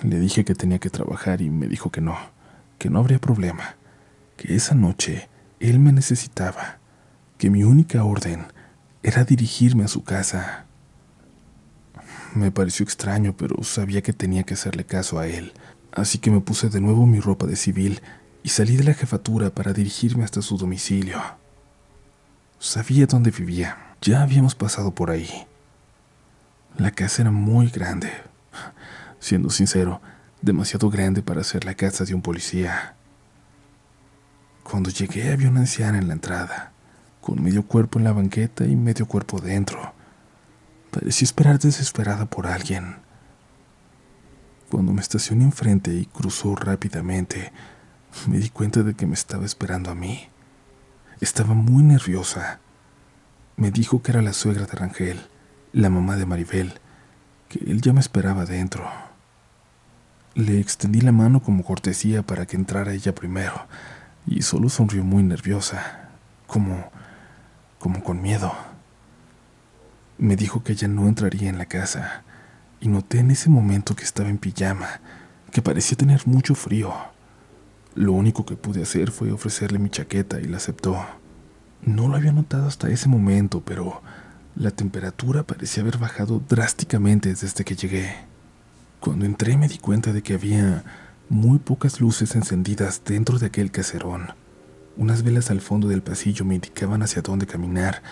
Le 0.03 0.19
dije 0.19 0.45
que 0.45 0.55
tenía 0.55 0.79
que 0.79 0.91
trabajar 0.91 1.41
y 1.43 1.51
me 1.51 1.69
dijo 1.69 1.91
que 1.91 2.01
no, 2.01 2.17
que 2.79 2.91
no 2.91 2.99
habría 2.99 3.21
problema, 3.21 3.77
que 4.37 4.55
esa 4.55 4.75
noche 4.75 5.29
él 5.61 5.79
me 5.79 5.93
necesitaba, 5.93 6.79
que 7.39 7.51
mi 7.51 7.63
única 7.65 8.03
orden 8.05 8.47
era 9.03 9.25
dirigirme 9.25 9.85
a 9.85 9.89
su 9.89 10.03
casa. 10.03 10.67
Me 12.35 12.53
pareció 12.53 12.85
extraño, 12.85 13.35
pero 13.37 13.63
sabía 13.65 14.03
que 14.03 14.13
tenía 14.13 14.45
que 14.45 14.55
hacerle 14.55 14.85
caso 14.85 15.19
a 15.19 15.27
él, 15.27 15.53
así 15.93 16.19
que 16.19 16.31
me 16.31 16.41
puse 16.41 16.69
de 16.69 16.81
nuevo 16.81 17.05
mi 17.07 17.19
ropa 17.19 17.47
de 17.47 17.57
civil 17.57 18.01
y 18.43 18.51
salí 18.51 18.77
de 18.77 18.85
la 18.85 18.95
jefatura 18.95 19.51
para 19.51 19.73
dirigirme 19.73 20.25
hasta 20.25 20.41
su 20.41 20.57
domicilio. 20.57 21.21
Sabía 22.61 23.07
dónde 23.07 23.31
vivía, 23.31 23.97
ya 24.01 24.23
habíamos 24.23 24.55
pasado 24.55 24.95
por 24.95 25.11
ahí. 25.11 25.29
La 26.79 26.93
casa 26.93 27.23
era 27.23 27.33
muy 27.33 27.69
grande, 27.69 28.13
siendo 29.19 29.51
sincero, 29.51 30.01
demasiado 30.41 30.89
grande 30.89 31.23
para 31.23 31.43
ser 31.43 31.65
la 31.65 31.75
casa 31.75 32.05
de 32.05 32.15
un 32.15 32.23
policía. 32.23 32.95
Cuando 34.63 34.91
llegué 34.91 35.33
había 35.33 35.49
una 35.49 35.61
anciana 35.61 35.99
en 35.99 36.07
la 36.07 36.15
entrada, 36.15 36.73
con 37.21 37.43
medio 37.43 37.67
cuerpo 37.67 37.99
en 37.99 38.05
la 38.05 38.13
banqueta 38.13 38.65
y 38.65 38.77
medio 38.77 39.07
cuerpo 39.07 39.41
dentro. 39.41 39.93
Parecía 40.91 41.25
esperar 41.25 41.59
desesperada 41.59 42.27
por 42.27 42.47
alguien. 42.47 42.97
Cuando 44.71 44.93
me 44.93 45.01
estacioné 45.01 45.45
enfrente 45.45 45.93
y 45.95 46.07
cruzó 46.07 46.55
rápidamente, 46.55 47.53
me 48.27 48.39
di 48.39 48.51
cuenta 48.51 48.83
de 48.83 48.95
que 48.95 49.07
me 49.07 49.15
estaba 49.15 49.45
esperando 49.45 49.91
a 49.91 49.95
mí. 49.95 50.29
Estaba 51.21 51.55
muy 51.55 51.83
nerviosa. 51.83 52.61
Me 53.57 53.71
dijo 53.71 54.03
que 54.03 54.13
era 54.13 54.23
la 54.23 54.33
suegra 54.33 54.67
de 54.67 54.73
Rangel, 54.73 55.21
la 55.73 55.91
mamá 55.91 56.17
de 56.17 56.27
Maribel, 56.27 56.75
que 57.49 57.59
él 57.59 57.81
ya 57.81 57.93
me 57.93 58.01
esperaba 58.01 58.45
dentro. 58.47 58.89
Le 60.35 60.61
extendí 60.61 61.01
la 61.01 61.13
mano 61.13 61.41
como 61.43 61.65
cortesía 61.65 62.23
para 62.23 62.47
que 62.47 62.57
entrara 62.57 62.93
ella 62.93 63.15
primero, 63.15 63.67
y 64.27 64.43
solo 64.43 64.69
sonrió 64.69 65.05
muy 65.05 65.23
nerviosa, 65.23 66.09
como 66.47 66.91
como 67.81 68.05
con 68.05 68.23
miedo. 68.23 68.53
Me 70.21 70.37
dijo 70.37 70.62
que 70.62 70.73
ella 70.73 70.87
no 70.87 71.09
entraría 71.09 71.49
en 71.49 71.57
la 71.57 71.65
casa, 71.65 72.25
y 72.79 72.89
noté 72.89 73.21
en 73.21 73.31
ese 73.31 73.49
momento 73.49 73.97
que 73.97 74.05
estaba 74.05 74.29
en 74.29 74.37
pijama, 74.37 75.00
que 75.50 75.62
parecía 75.62 75.97
tener 75.97 76.27
mucho 76.27 76.55
frío. 76.55 76.93
Lo 77.95 78.12
único 78.12 78.45
que 78.45 78.55
pude 78.55 78.83
hacer 78.83 79.12
fue 79.12 79.33
ofrecerle 79.33 79.79
mi 79.79 79.89
chaqueta 79.89 80.39
y 80.39 80.45
la 80.45 80.59
aceptó. 80.59 80.99
No 81.81 82.07
lo 82.07 82.17
había 82.17 82.33
notado 82.33 82.67
hasta 82.67 82.91
ese 82.91 83.09
momento, 83.09 83.62
pero 83.65 84.03
la 84.57 84.71
temperatura 84.71 85.45
parecía 85.45 85.83
haber 85.83 85.97
bajado 85.97 86.43
drásticamente 86.47 87.31
desde 87.31 87.65
que 87.65 87.75
llegué. 87.75 88.15
Cuando 89.00 89.25
entré 89.25 89.57
me 89.57 89.69
di 89.69 89.79
cuenta 89.79 90.12
de 90.12 90.23
que 90.23 90.35
había 90.35 90.85
muy 91.31 91.59
pocas 91.61 91.99
luces 91.99 92.37
encendidas 92.37 93.00
dentro 93.07 93.39
de 93.39 93.47
aquel 93.47 93.71
caserón. 93.71 94.35
Unas 94.99 95.23
velas 95.23 95.50
al 95.50 95.62
fondo 95.62 95.89
del 95.89 96.03
pasillo 96.03 96.45
me 96.45 96.57
indicaban 96.57 97.03
hacia 97.03 97.23
dónde 97.23 97.47
caminar 97.47 98.03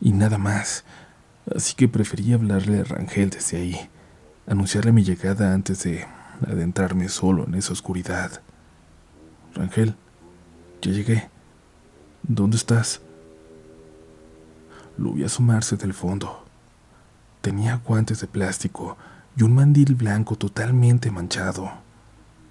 y 0.00 0.10
nada 0.10 0.38
más, 0.38 0.84
así 1.54 1.74
que 1.74 1.88
preferí 1.88 2.32
hablarle 2.32 2.80
a 2.80 2.84
Rangel 2.84 3.30
desde 3.30 3.56
ahí, 3.58 3.90
anunciarle 4.46 4.92
mi 4.92 5.04
llegada 5.04 5.52
antes 5.52 5.82
de 5.84 6.06
adentrarme 6.46 7.08
solo 7.08 7.46
en 7.46 7.54
esa 7.54 7.72
oscuridad. 7.72 8.42
Rangel, 9.54 9.94
ya 10.80 10.90
llegué. 10.90 11.30
¿Dónde 12.22 12.56
estás? 12.56 13.00
Lo 14.96 15.12
vi 15.12 15.24
asomarse 15.24 15.76
del 15.76 15.94
fondo. 15.94 16.44
Tenía 17.40 17.80
guantes 17.84 18.20
de 18.20 18.26
plástico 18.26 18.96
y 19.36 19.42
un 19.42 19.54
mandil 19.54 19.94
blanco 19.94 20.36
totalmente 20.36 21.10
manchado. 21.10 21.70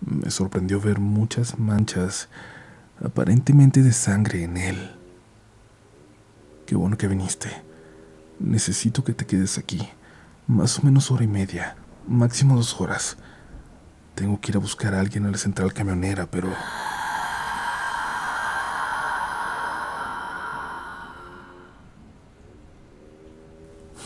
Me 0.02 0.32
sorprendió 0.32 0.82
ver 0.82 1.00
muchas 1.00 1.60
manchas, 1.60 2.28
aparentemente 3.04 3.84
de 3.84 3.94
sangre 3.94 4.44
en 4.44 4.58
él. 4.58 4.92
Qué 6.66 6.76
bueno 6.76 6.98
que 6.98 7.08
viniste. 7.08 7.71
Necesito 8.44 9.04
que 9.04 9.14
te 9.14 9.28
quedes 9.28 9.60
aquí, 9.60 9.88
más 10.48 10.80
o 10.80 10.82
menos 10.82 11.12
hora 11.12 11.24
y 11.24 11.28
media, 11.28 11.76
máximo 12.08 12.56
dos 12.56 12.82
horas. 12.82 13.18
Tengo 14.16 14.42
que 14.42 14.52
ir 14.52 14.58
a 14.58 14.60
buscar 14.60 14.96
a 14.96 15.00
alguien 15.00 15.28
a 15.28 15.32
la 15.32 15.38
central 15.38 15.74
camionera, 15.74 16.26
pero... 16.26 16.52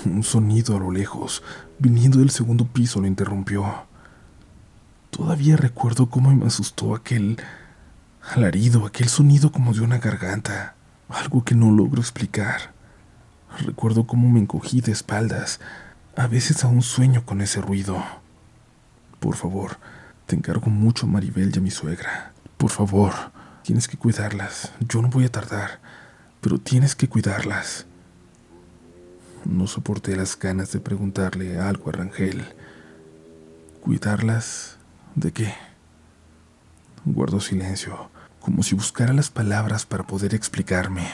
Un 0.04 0.22
sonido 0.22 0.76
a 0.76 0.80
lo 0.80 0.92
lejos, 0.92 1.42
viniendo 1.80 2.20
del 2.20 2.30
segundo 2.30 2.66
piso, 2.66 3.00
lo 3.00 3.08
interrumpió. 3.08 3.88
Todavía 5.12 5.56
recuerdo 5.56 6.10
cómo 6.10 6.36
me 6.36 6.46
asustó 6.46 6.94
aquel 6.94 7.42
alarido, 8.36 8.86
aquel 8.86 9.08
sonido 9.08 9.54
como 9.54 9.74
de 9.74 9.80
una 9.80 10.00
garganta, 10.00 10.76
algo 11.08 11.46
que 11.46 11.56
no 11.56 11.72
logro 11.72 12.02
explicar. 12.02 12.75
Recuerdo 13.60 14.06
cómo 14.06 14.30
me 14.30 14.40
encogí 14.40 14.82
de 14.82 14.92
espaldas, 14.92 15.60
a 16.16 16.28
veces 16.28 16.64
aún 16.64 16.82
sueño 16.82 17.26
con 17.26 17.42
ese 17.42 17.62
ruido. 17.62 18.04
Por 19.20 19.36
favor, 19.36 19.78
te 20.26 20.36
encargo 20.36 20.70
mucho 20.70 21.06
a 21.06 21.10
Maribel 21.10 21.52
y 21.54 21.60
a 21.60 21.62
mi 21.62 21.72
suegra. 21.72 22.34
Por 22.58 22.70
favor, 22.70 23.14
tienes 23.64 23.88
que 23.88 23.98
cuidarlas. 23.98 24.74
Yo 24.82 25.02
no 25.02 25.10
voy 25.10 25.26
a 25.26 25.32
tardar, 25.32 25.80
pero 26.42 26.58
tienes 26.58 26.96
que 26.96 27.08
cuidarlas. 27.08 27.86
No 29.46 29.68
soporté 29.68 30.16
las 30.16 30.38
ganas 30.38 30.72
de 30.72 30.80
preguntarle 30.82 31.58
algo 31.60 31.90
a 31.90 31.94
Rangel. 31.94 32.44
¿Cuidarlas 33.80 34.78
de 35.16 35.32
qué? 35.32 35.54
Guardó 37.06 37.40
silencio, 37.40 38.10
como 38.42 38.64
si 38.64 38.76
buscara 38.76 39.14
las 39.14 39.30
palabras 39.30 39.86
para 39.86 40.06
poder 40.06 40.34
explicarme. 40.34 41.08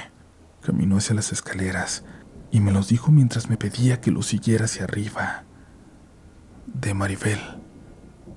Caminó 0.61 0.97
hacia 0.97 1.15
las 1.15 1.31
escaleras 1.31 2.03
y 2.51 2.59
me 2.59 2.71
los 2.71 2.87
dijo 2.89 3.11
mientras 3.11 3.49
me 3.49 3.57
pedía 3.57 4.01
que 4.01 4.11
lo 4.11 4.21
siguiera 4.21 4.65
hacia 4.65 4.83
arriba. 4.83 5.43
De 6.67 6.93
Maribel, 6.93 7.39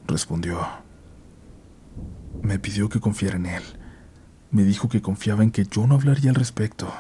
respondió. 0.06 0.66
Me 2.42 2.58
pidió 2.58 2.88
que 2.88 3.00
confiara 3.00 3.36
en 3.36 3.46
él. 3.46 3.62
Me 4.50 4.64
dijo 4.64 4.88
que 4.88 5.02
confiaba 5.02 5.42
en 5.42 5.50
que 5.50 5.64
yo 5.64 5.86
no 5.86 5.96
hablaría 5.96 6.30
al 6.30 6.36
respecto, 6.36 6.92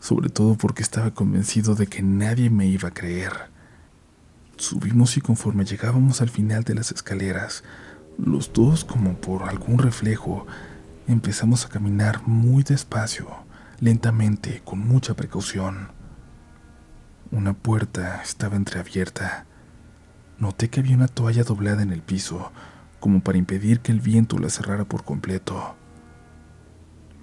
sobre 0.00 0.30
todo 0.30 0.56
porque 0.56 0.82
estaba 0.82 1.12
convencido 1.12 1.74
de 1.74 1.86
que 1.86 2.02
nadie 2.02 2.50
me 2.50 2.66
iba 2.66 2.88
a 2.88 2.94
creer. 2.94 3.32
Subimos 4.56 5.16
y 5.16 5.20
conforme 5.20 5.64
llegábamos 5.64 6.22
al 6.22 6.30
final 6.30 6.64
de 6.64 6.74
las 6.74 6.90
escaleras, 6.92 7.64
los 8.18 8.52
dos, 8.52 8.84
como 8.84 9.14
por 9.20 9.42
algún 9.42 9.78
reflejo, 9.78 10.46
Empezamos 11.08 11.64
a 11.64 11.68
caminar 11.68 12.26
muy 12.26 12.64
despacio, 12.64 13.28
lentamente, 13.78 14.60
con 14.64 14.80
mucha 14.80 15.14
precaución. 15.14 15.92
Una 17.36 17.52
puerta 17.52 18.22
estaba 18.22 18.56
entreabierta. 18.56 19.44
Noté 20.38 20.70
que 20.70 20.80
había 20.80 20.96
una 20.96 21.06
toalla 21.06 21.44
doblada 21.44 21.82
en 21.82 21.92
el 21.92 22.00
piso, 22.00 22.50
como 22.98 23.20
para 23.20 23.36
impedir 23.36 23.80
que 23.80 23.92
el 23.92 24.00
viento 24.00 24.38
la 24.38 24.48
cerrara 24.48 24.86
por 24.86 25.04
completo. 25.04 25.76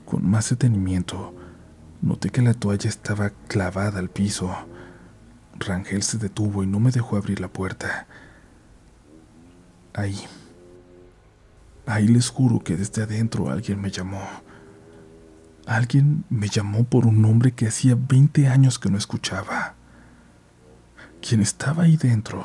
Con 0.05 0.29
más 0.29 0.51
detenimiento, 0.51 1.34
noté 2.03 2.29
que 2.29 2.43
la 2.43 2.53
toalla 2.53 2.91
estaba 2.91 3.32
clavada 3.48 3.98
al 3.98 4.12
piso. 4.12 4.55
Rangel 5.58 6.03
se 6.03 6.20
detuvo 6.20 6.63
y 6.63 6.67
no 6.67 6.79
me 6.79 6.91
dejó 6.91 7.17
abrir 7.17 7.39
la 7.39 7.48
puerta. 7.48 8.05
Ahí, 9.96 10.22
ahí 11.88 12.08
les 12.08 12.29
juro 12.29 12.60
que 12.60 12.77
desde 12.77 13.01
adentro 13.01 13.50
alguien 13.50 13.82
me 13.82 13.89
llamó. 13.89 14.22
Alguien 15.65 16.24
me 16.29 16.50
llamó 16.50 16.84
por 16.84 17.08
un 17.08 17.20
nombre 17.20 17.53
que 17.53 17.65
hacía 17.65 17.98
20 17.98 18.48
años 18.48 18.77
que 18.77 18.91
no 18.91 19.00
escuchaba. 19.00 19.73
Quien 21.25 21.39
estaba 21.39 21.84
ahí 21.84 21.96
dentro 21.96 22.44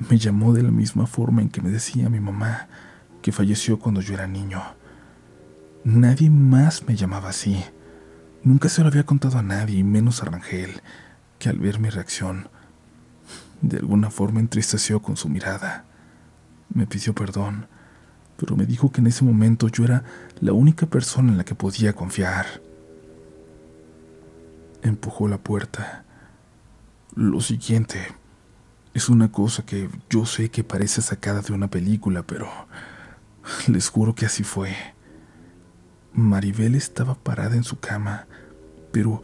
me 0.00 0.18
llamó 0.18 0.52
de 0.52 0.64
la 0.64 0.72
misma 0.72 1.06
forma 1.06 1.40
en 1.40 1.50
que 1.50 1.62
me 1.62 1.70
decía 1.70 2.08
mi 2.08 2.18
mamá, 2.18 2.66
que 3.22 3.30
falleció 3.30 3.78
cuando 3.78 4.00
yo 4.00 4.14
era 4.14 4.26
niño. 4.26 4.60
Nadie 5.84 6.30
más 6.30 6.88
me 6.88 6.96
llamaba 6.96 7.28
así. 7.28 7.62
Nunca 8.42 8.68
se 8.68 8.82
lo 8.82 8.88
había 8.88 9.06
contado 9.06 9.38
a 9.38 9.44
nadie, 9.44 9.84
menos 9.84 10.20
a 10.20 10.24
Rangel, 10.26 10.82
que 11.38 11.48
al 11.48 11.60
ver 11.60 11.78
mi 11.78 11.90
reacción, 11.90 12.48
de 13.62 13.76
alguna 13.76 14.10
forma 14.10 14.40
entristeció 14.40 15.00
con 15.00 15.16
su 15.16 15.28
mirada. 15.28 15.84
Me 16.74 16.88
pidió 16.88 17.14
perdón, 17.14 17.68
pero 18.36 18.56
me 18.56 18.66
dijo 18.66 18.90
que 18.90 19.00
en 19.00 19.06
ese 19.06 19.24
momento 19.24 19.68
yo 19.68 19.84
era 19.84 20.02
la 20.40 20.52
única 20.52 20.86
persona 20.86 21.30
en 21.30 21.38
la 21.38 21.44
que 21.44 21.54
podía 21.54 21.92
confiar. 21.92 22.46
Empujó 24.82 25.28
la 25.28 25.38
puerta. 25.38 26.04
Lo 27.16 27.40
siguiente 27.40 28.06
es 28.94 29.08
una 29.08 29.32
cosa 29.32 29.64
que 29.64 29.88
yo 30.08 30.26
sé 30.26 30.50
que 30.50 30.62
parece 30.62 31.02
sacada 31.02 31.40
de 31.42 31.52
una 31.52 31.68
película, 31.68 32.22
pero 32.22 32.48
les 33.66 33.88
juro 33.88 34.14
que 34.14 34.26
así 34.26 34.44
fue. 34.44 34.76
Maribel 36.12 36.76
estaba 36.76 37.16
parada 37.16 37.56
en 37.56 37.64
su 37.64 37.80
cama, 37.80 38.26
pero 38.92 39.22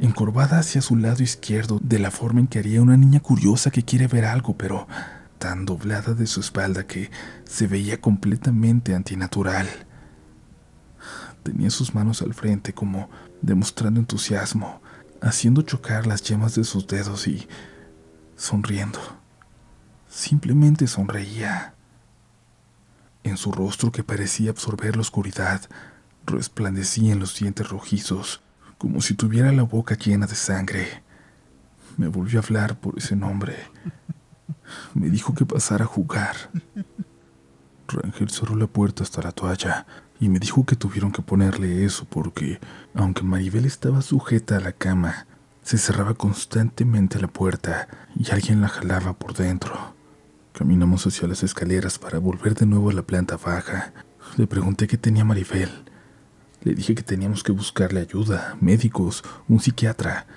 encorvada 0.00 0.58
hacia 0.58 0.82
su 0.82 0.96
lado 0.96 1.22
izquierdo 1.22 1.78
de 1.80 2.00
la 2.00 2.10
forma 2.10 2.40
en 2.40 2.48
que 2.48 2.58
haría 2.58 2.82
una 2.82 2.96
niña 2.96 3.20
curiosa 3.20 3.70
que 3.70 3.84
quiere 3.84 4.08
ver 4.08 4.24
algo, 4.24 4.56
pero 4.56 4.88
tan 5.38 5.64
doblada 5.64 6.14
de 6.14 6.26
su 6.26 6.40
espalda 6.40 6.88
que 6.88 7.10
se 7.44 7.68
veía 7.68 8.00
completamente 8.00 8.96
antinatural. 8.96 9.68
Tenía 11.44 11.70
sus 11.70 11.94
manos 11.94 12.20
al 12.20 12.34
frente 12.34 12.72
como 12.72 13.08
demostrando 13.42 14.00
entusiasmo, 14.00 14.81
haciendo 15.22 15.62
chocar 15.62 16.06
las 16.06 16.22
yemas 16.22 16.54
de 16.54 16.64
sus 16.64 16.86
dedos 16.86 17.26
y 17.26 17.48
sonriendo. 18.36 18.98
Simplemente 20.10 20.86
sonreía. 20.86 21.74
En 23.22 23.38
su 23.38 23.52
rostro 23.52 23.90
que 23.90 24.04
parecía 24.04 24.50
absorber 24.50 24.96
la 24.96 25.02
oscuridad, 25.02 25.62
resplandecían 26.26 27.20
los 27.20 27.38
dientes 27.38 27.68
rojizos, 27.70 28.42
como 28.76 29.00
si 29.00 29.14
tuviera 29.14 29.52
la 29.52 29.62
boca 29.62 29.96
llena 29.96 30.26
de 30.26 30.34
sangre. 30.34 31.02
Me 31.96 32.08
volvió 32.08 32.40
a 32.40 32.42
hablar 32.42 32.78
por 32.78 32.98
ese 32.98 33.16
nombre 33.16 33.56
me 34.94 35.10
dijo 35.10 35.34
que 35.34 35.46
pasara 35.46 35.84
a 35.84 35.88
jugar. 35.88 36.36
Rangel 37.88 38.30
cerró 38.30 38.56
la 38.56 38.66
puerta 38.66 39.02
hasta 39.02 39.22
la 39.22 39.32
toalla 39.32 39.86
y 40.22 40.28
me 40.28 40.38
dijo 40.38 40.64
que 40.64 40.76
tuvieron 40.76 41.10
que 41.10 41.20
ponerle 41.20 41.84
eso 41.84 42.06
porque, 42.08 42.60
aunque 42.94 43.24
Maribel 43.24 43.64
estaba 43.64 44.02
sujeta 44.02 44.56
a 44.56 44.60
la 44.60 44.70
cama, 44.70 45.26
se 45.64 45.78
cerraba 45.78 46.14
constantemente 46.14 47.20
la 47.20 47.26
puerta 47.26 47.88
y 48.14 48.30
alguien 48.30 48.60
la 48.60 48.68
jalaba 48.68 49.14
por 49.14 49.34
dentro. 49.34 49.96
Caminamos 50.52 51.04
hacia 51.08 51.26
las 51.26 51.42
escaleras 51.42 51.98
para 51.98 52.20
volver 52.20 52.54
de 52.54 52.66
nuevo 52.66 52.90
a 52.90 52.92
la 52.92 53.02
planta 53.02 53.36
baja. 53.36 53.92
Le 54.36 54.46
pregunté 54.46 54.86
qué 54.86 54.96
tenía 54.96 55.24
Maribel. 55.24 55.70
Le 56.62 56.76
dije 56.76 56.94
que 56.94 57.02
teníamos 57.02 57.42
que 57.42 57.50
buscarle 57.50 57.98
ayuda, 57.98 58.56
médicos, 58.60 59.24
un 59.48 59.58
psiquiatra. 59.58 60.28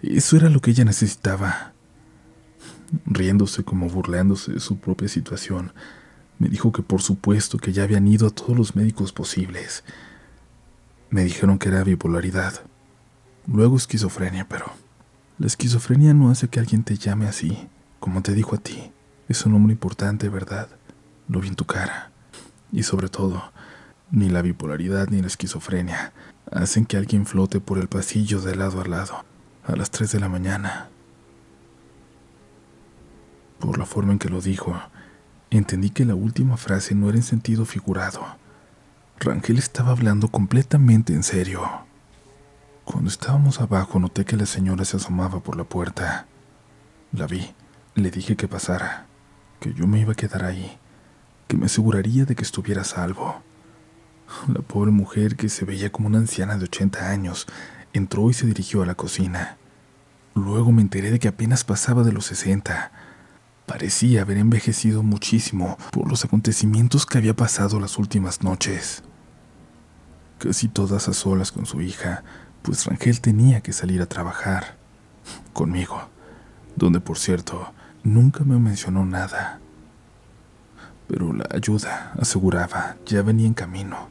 Eso 0.00 0.38
era 0.38 0.48
lo 0.48 0.60
que 0.60 0.70
ella 0.70 0.86
necesitaba 0.86 1.74
riéndose 3.04 3.62
como 3.62 3.90
burlándose 3.90 4.54
de 4.54 4.60
su 4.60 4.78
propia 4.78 5.08
situación, 5.08 5.74
me 6.38 6.48
dijo 6.48 6.72
que 6.72 6.82
por 6.82 7.02
supuesto 7.02 7.58
que 7.58 7.72
ya 7.72 7.84
habían 7.84 8.06
ido 8.06 8.26
a 8.26 8.30
todos 8.30 8.56
los 8.56 8.76
médicos 8.76 9.12
posibles. 9.12 9.84
Me 11.10 11.24
dijeron 11.24 11.58
que 11.58 11.68
era 11.68 11.84
bipolaridad, 11.84 12.62
luego 13.46 13.76
esquizofrenia, 13.76 14.48
pero 14.48 14.66
la 15.38 15.46
esquizofrenia 15.46 16.14
no 16.14 16.30
hace 16.30 16.48
que 16.48 16.60
alguien 16.60 16.84
te 16.84 16.96
llame 16.96 17.26
así, 17.26 17.68
como 18.00 18.22
te 18.22 18.32
dijo 18.34 18.56
a 18.56 18.58
ti. 18.58 18.92
Es 19.28 19.46
un 19.46 19.52
nombre 19.52 19.72
importante, 19.72 20.28
¿verdad? 20.28 20.68
Lo 21.28 21.40
vi 21.40 21.48
en 21.48 21.56
tu 21.56 21.64
cara. 21.64 22.10
Y 22.72 22.82
sobre 22.82 23.08
todo, 23.08 23.52
ni 24.10 24.28
la 24.28 24.42
bipolaridad 24.42 25.08
ni 25.08 25.20
la 25.20 25.28
esquizofrenia 25.28 26.12
hacen 26.50 26.84
que 26.84 26.96
alguien 26.96 27.26
flote 27.26 27.60
por 27.60 27.78
el 27.78 27.88
pasillo 27.88 28.40
de 28.40 28.54
lado 28.54 28.80
a 28.80 28.84
lado 28.84 29.24
a 29.66 29.76
las 29.76 29.90
3 29.90 30.12
de 30.12 30.20
la 30.20 30.28
mañana 30.28 30.90
por 33.64 33.78
la 33.78 33.86
forma 33.86 34.12
en 34.12 34.18
que 34.18 34.28
lo 34.28 34.40
dijo, 34.40 34.78
entendí 35.58 35.90
que 35.90 36.04
la 36.04 36.14
última 36.14 36.56
frase 36.56 36.94
no 36.94 37.08
era 37.08 37.18
en 37.18 37.22
sentido 37.22 37.64
figurado. 37.64 38.24
Rangel 39.20 39.58
estaba 39.58 39.92
hablando 39.92 40.28
completamente 40.28 41.12
en 41.12 41.22
serio. 41.22 41.62
Cuando 42.84 43.08
estábamos 43.08 43.60
abajo 43.60 43.98
noté 43.98 44.24
que 44.24 44.36
la 44.36 44.46
señora 44.46 44.84
se 44.84 44.96
asomaba 44.96 45.40
por 45.40 45.56
la 45.56 45.64
puerta. 45.64 46.26
La 47.12 47.26
vi, 47.26 47.54
le 47.94 48.10
dije 48.10 48.36
que 48.36 48.48
pasara, 48.48 49.06
que 49.60 49.72
yo 49.72 49.86
me 49.86 50.00
iba 50.00 50.12
a 50.12 50.16
quedar 50.16 50.44
ahí, 50.44 50.76
que 51.46 51.56
me 51.56 51.66
aseguraría 51.66 52.24
de 52.24 52.34
que 52.34 52.42
estuviera 52.42 52.82
a 52.82 52.84
salvo. 52.84 53.42
La 54.48 54.60
pobre 54.60 54.90
mujer, 54.90 55.36
que 55.36 55.48
se 55.48 55.64
veía 55.64 55.92
como 55.92 56.08
una 56.08 56.18
anciana 56.18 56.56
de 56.56 56.64
80 56.64 57.10
años, 57.10 57.46
entró 57.92 58.28
y 58.30 58.34
se 58.34 58.46
dirigió 58.46 58.82
a 58.82 58.86
la 58.86 58.96
cocina. 58.96 59.56
Luego 60.34 60.72
me 60.72 60.82
enteré 60.82 61.12
de 61.12 61.20
que 61.20 61.28
apenas 61.28 61.62
pasaba 61.62 62.02
de 62.02 62.12
los 62.12 62.26
60 62.26 63.03
Parecía 63.66 64.22
haber 64.22 64.36
envejecido 64.36 65.02
muchísimo 65.02 65.78
por 65.90 66.08
los 66.08 66.24
acontecimientos 66.24 67.06
que 67.06 67.16
había 67.16 67.34
pasado 67.34 67.80
las 67.80 67.98
últimas 67.98 68.42
noches. 68.42 69.02
Casi 70.38 70.68
todas 70.68 71.08
a 71.08 71.14
solas 71.14 71.50
con 71.50 71.64
su 71.64 71.80
hija, 71.80 72.24
pues 72.60 72.84
Rangel 72.84 73.22
tenía 73.22 73.62
que 73.62 73.72
salir 73.72 74.02
a 74.02 74.06
trabajar. 74.06 74.76
Conmigo, 75.54 76.08
donde 76.76 77.00
por 77.00 77.18
cierto, 77.18 77.72
nunca 78.02 78.44
me 78.44 78.58
mencionó 78.58 79.06
nada. 79.06 79.60
Pero 81.08 81.32
la 81.32 81.48
ayuda, 81.50 82.12
aseguraba, 82.18 82.96
ya 83.06 83.22
venía 83.22 83.46
en 83.46 83.54
camino. 83.54 84.08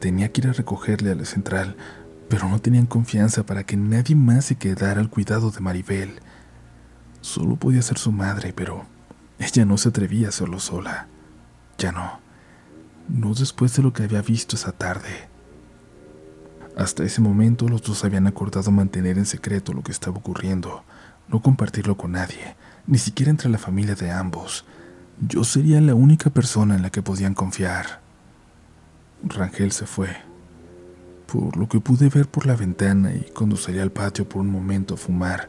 Tenía 0.00 0.32
que 0.32 0.40
ir 0.40 0.48
a 0.48 0.52
recogerle 0.52 1.12
a 1.12 1.14
la 1.14 1.24
central, 1.24 1.76
pero 2.28 2.48
no 2.48 2.60
tenían 2.60 2.86
confianza 2.86 3.46
para 3.46 3.64
que 3.64 3.76
nadie 3.76 4.16
más 4.16 4.46
se 4.46 4.56
quedara 4.56 5.00
al 5.00 5.08
cuidado 5.08 5.52
de 5.52 5.60
Maribel 5.60 6.20
Solo 7.26 7.56
podía 7.56 7.82
ser 7.82 7.98
su 7.98 8.12
madre, 8.12 8.52
pero 8.52 8.86
ella 9.40 9.64
no 9.64 9.78
se 9.78 9.88
atrevía 9.88 10.26
a 10.26 10.28
hacerlo 10.28 10.60
sola. 10.60 11.08
Ya 11.76 11.90
no. 11.90 12.20
No 13.08 13.34
después 13.34 13.74
de 13.74 13.82
lo 13.82 13.92
que 13.92 14.04
había 14.04 14.22
visto 14.22 14.54
esa 14.54 14.70
tarde. 14.70 15.28
Hasta 16.76 17.02
ese 17.02 17.20
momento 17.20 17.68
los 17.68 17.82
dos 17.82 18.04
habían 18.04 18.28
acordado 18.28 18.70
mantener 18.70 19.18
en 19.18 19.26
secreto 19.26 19.72
lo 19.72 19.82
que 19.82 19.90
estaba 19.90 20.16
ocurriendo, 20.18 20.84
no 21.26 21.42
compartirlo 21.42 21.96
con 21.96 22.12
nadie, 22.12 22.54
ni 22.86 22.98
siquiera 22.98 23.32
entre 23.32 23.48
la 23.50 23.58
familia 23.58 23.96
de 23.96 24.12
ambos. 24.12 24.64
Yo 25.18 25.42
sería 25.42 25.80
la 25.80 25.96
única 25.96 26.30
persona 26.30 26.76
en 26.76 26.82
la 26.82 26.90
que 26.90 27.02
podían 27.02 27.34
confiar. 27.34 28.02
Rangel 29.24 29.72
se 29.72 29.86
fue. 29.86 30.16
Por 31.26 31.56
lo 31.56 31.68
que 31.68 31.80
pude 31.80 32.08
ver 32.08 32.28
por 32.28 32.46
la 32.46 32.54
ventana 32.54 33.12
y 33.12 33.26
cuando 33.34 33.58
al 33.66 33.90
patio 33.90 34.28
por 34.28 34.42
un 34.42 34.48
momento 34.48 34.94
a 34.94 34.96
fumar, 34.96 35.48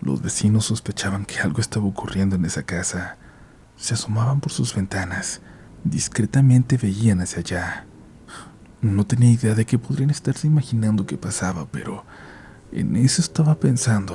los 0.00 0.22
vecinos 0.22 0.66
sospechaban 0.66 1.26
que 1.26 1.40
algo 1.40 1.60
estaba 1.60 1.86
ocurriendo 1.86 2.36
en 2.36 2.44
esa 2.44 2.62
casa. 2.62 3.16
Se 3.76 3.94
asomaban 3.94 4.40
por 4.40 4.52
sus 4.52 4.74
ventanas. 4.74 5.40
Discretamente 5.84 6.78
veían 6.78 7.20
hacia 7.20 7.40
allá. 7.40 7.86
No 8.80 9.06
tenía 9.06 9.30
idea 9.30 9.54
de 9.54 9.66
qué 9.66 9.78
podrían 9.78 10.10
estarse 10.10 10.46
imaginando 10.46 11.06
que 11.06 11.18
pasaba, 11.18 11.66
pero 11.70 12.04
en 12.72 12.96
eso 12.96 13.20
estaba 13.20 13.56
pensando. 13.56 14.14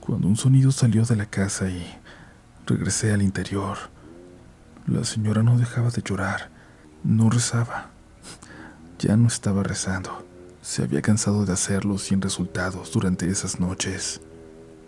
Cuando 0.00 0.28
un 0.28 0.36
sonido 0.36 0.72
salió 0.72 1.04
de 1.04 1.16
la 1.16 1.26
casa 1.26 1.68
y 1.68 1.84
regresé 2.64 3.12
al 3.12 3.20
interior, 3.22 3.76
la 4.86 5.04
señora 5.04 5.42
no 5.42 5.58
dejaba 5.58 5.90
de 5.90 6.00
llorar, 6.00 6.48
no 7.04 7.28
rezaba, 7.28 7.90
ya 8.98 9.16
no 9.16 9.26
estaba 9.26 9.62
rezando. 9.62 10.24
Se 10.66 10.82
había 10.82 11.00
cansado 11.00 11.46
de 11.46 11.52
hacerlo 11.52 11.96
sin 11.96 12.20
resultados 12.20 12.90
durante 12.90 13.30
esas 13.30 13.60
noches. 13.60 14.20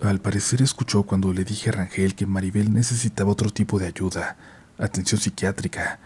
Al 0.02 0.20
parecer 0.20 0.60
escuchó 0.60 1.04
cuando 1.04 1.32
le 1.32 1.44
dije 1.44 1.70
a 1.70 1.72
Rangel 1.72 2.16
que 2.16 2.26
Maribel 2.26 2.74
necesitaba 2.74 3.30
otro 3.30 3.48
tipo 3.50 3.78
de 3.78 3.86
ayuda, 3.86 4.36
atención 4.76 5.20
psiquiátrica, 5.20 6.00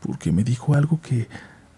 porque 0.00 0.30
me 0.30 0.44
dijo 0.44 0.74
algo 0.74 1.00
que 1.02 1.28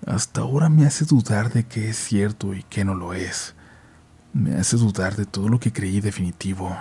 hasta 0.04 0.42
ahora 0.42 0.68
me 0.68 0.84
hace 0.84 1.06
dudar 1.06 1.50
de 1.50 1.64
que 1.64 1.88
es 1.88 1.96
cierto 1.96 2.52
y 2.52 2.62
que 2.64 2.84
no 2.84 2.94
lo 2.94 3.14
es. 3.14 3.54
Me 4.34 4.54
hace 4.56 4.76
dudar 4.76 5.16
de 5.16 5.24
todo 5.24 5.48
lo 5.48 5.58
que 5.58 5.72
creí 5.72 6.02
definitivo. 6.02 6.76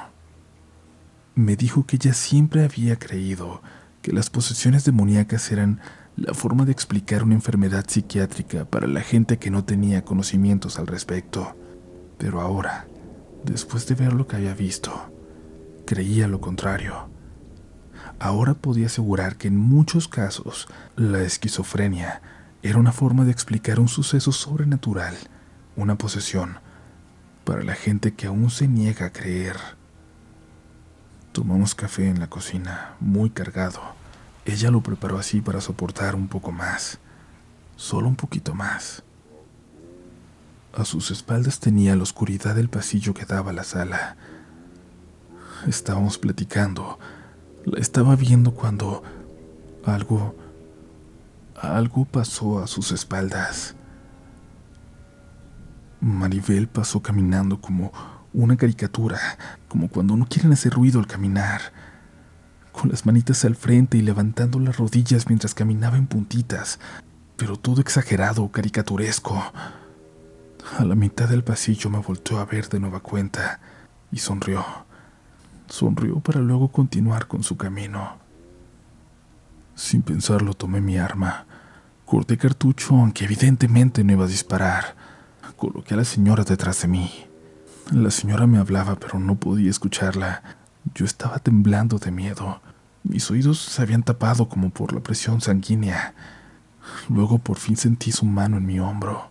Me 1.34 1.56
dijo 1.56 1.86
que 1.86 1.96
ella 1.96 2.14
siempre 2.14 2.66
había 2.66 3.00
creído 3.00 3.62
que 4.02 4.12
las 4.12 4.30
posesiones 4.30 4.84
demoníacas 4.84 5.50
eran 5.54 5.80
la 6.18 6.34
forma 6.34 6.66
de 6.66 6.72
explicar 6.72 7.24
una 7.24 7.36
enfermedad 7.36 7.86
psiquiátrica 7.88 8.66
para 8.66 8.88
la 8.88 9.02
gente 9.02 9.38
que 9.38 9.52
no 9.52 9.66
tenía 9.66 10.06
conocimientos 10.06 10.80
al 10.80 10.88
respecto. 10.88 11.56
Pero 12.18 12.40
ahora, 12.42 12.88
después 13.44 13.86
de 13.88 13.96
ver 13.96 14.14
lo 14.14 14.28
que 14.28 14.38
había 14.38 14.54
visto, 14.54 15.12
creía 15.86 16.28
lo 16.28 16.40
contrario. 16.40 17.10
Ahora 18.20 18.54
podía 18.54 18.86
asegurar 18.86 19.36
que 19.36 19.50
en 19.50 19.58
muchos 19.58 20.08
casos 20.08 20.68
la 20.96 21.22
esquizofrenia 21.22 22.22
era 22.64 22.80
una 22.80 22.94
forma 22.94 23.26
de 23.26 23.32
explicar 23.32 23.80
un 23.80 23.90
suceso 23.90 24.32
sobrenatural, 24.32 25.16
una 25.76 25.98
posesión, 25.98 26.60
para 27.44 27.62
la 27.62 27.76
gente 27.76 28.14
que 28.14 28.28
aún 28.28 28.50
se 28.50 28.68
niega 28.68 29.08
a 29.08 29.12
creer. 29.12 29.58
Tomamos 31.34 31.76
café 31.76 32.08
en 32.08 32.20
la 32.22 32.28
cocina, 32.28 32.96
muy 33.02 33.30
cargado. 33.30 33.82
Ella 34.46 34.72
lo 34.72 34.82
preparó 34.82 35.18
así 35.18 35.42
para 35.42 35.60
soportar 35.60 36.16
un 36.16 36.28
poco 36.28 36.52
más, 36.52 37.00
solo 37.76 38.08
un 38.08 38.16
poquito 38.16 38.54
más. 38.54 39.04
A 40.74 40.86
sus 40.86 41.10
espaldas 41.12 41.60
tenía 41.60 41.96
la 41.96 42.04
oscuridad 42.04 42.56
del 42.56 42.70
pasillo 42.70 43.14
que 43.14 43.26
daba 43.26 43.52
a 43.52 43.54
la 43.54 43.64
sala. 43.64 44.18
Estábamos 45.68 46.18
platicando. 46.18 47.00
La 47.66 47.80
estaba 47.80 48.16
viendo 48.16 48.52
cuando 48.54 49.02
algo 49.86 50.36
algo 51.56 52.06
pasó 52.06 52.60
a 52.60 52.68
sus 52.68 52.92
espaldas. 52.92 53.76
Maribel 56.02 56.68
pasó 56.68 57.02
caminando 57.02 57.62
como 57.62 57.92
una 58.34 58.58
caricatura, 58.58 59.20
como 59.68 59.88
cuando 59.88 60.16
no 60.18 60.28
quieren 60.28 60.52
hacer 60.54 60.74
ruido 60.74 61.00
al 61.00 61.08
caminar, 61.08 61.62
con 62.76 62.92
las 62.92 63.06
manitas 63.06 63.46
al 63.46 63.56
frente 63.56 63.98
y 63.98 64.02
levantando 64.02 64.60
las 64.60 64.78
rodillas 64.78 65.28
mientras 65.28 65.54
caminaba 65.54 65.98
en 65.98 66.08
puntitas, 66.08 66.80
pero 67.38 67.56
todo 67.56 67.82
exagerado, 67.82 68.52
caricaturesco. 68.52 69.42
A 70.78 70.84
la 70.84 70.96
mitad 70.96 71.30
del 71.30 71.44
pasillo 71.44 71.90
me 71.90 72.00
volteó 72.00 72.40
a 72.40 72.46
ver 72.46 72.68
de 72.68 72.80
nueva 72.80 73.00
cuenta 73.00 73.60
y 74.12 74.18
sonrió. 74.18 74.66
Sonrió 75.68 76.20
para 76.20 76.42
luego 76.42 76.70
continuar 76.70 77.28
con 77.28 77.44
su 77.44 77.56
camino. 77.56 78.18
Sin 79.76 80.02
pensarlo 80.02 80.54
tomé 80.54 80.82
mi 80.82 80.98
arma. 80.98 81.46
Corté 82.06 82.38
cartucho, 82.38 82.96
aunque 82.96 83.26
evidentemente 83.26 84.04
no 84.04 84.14
iba 84.14 84.26
a 84.26 84.28
disparar. 84.28 84.96
Coloqué 85.56 85.94
a 85.94 85.98
la 85.98 86.06
señora 86.06 86.44
detrás 86.44 86.82
de 86.82 86.88
mí. 86.88 87.12
La 87.92 88.12
señora 88.12 88.48
me 88.48 88.58
hablaba, 88.58 88.96
pero 88.96 89.20
no 89.20 89.36
podía 89.36 89.70
escucharla. 89.70 90.55
Yo 90.94 91.06
estaba 91.06 91.40
temblando 91.40 91.98
de 91.98 92.12
miedo. 92.12 92.62
Mis 93.04 93.30
oídos 93.32 93.60
se 93.60 93.82
habían 93.82 94.04
tapado 94.04 94.48
como 94.48 94.70
por 94.70 94.94
la 94.94 95.02
presión 95.02 95.42
sanguínea. 95.42 96.14
Luego 97.10 97.40
por 97.40 97.58
fin 97.58 97.78
sentí 97.78 98.12
su 98.12 98.26
mano 98.26 98.58
en 98.58 98.66
mi 98.66 98.80
hombro. 98.80 99.30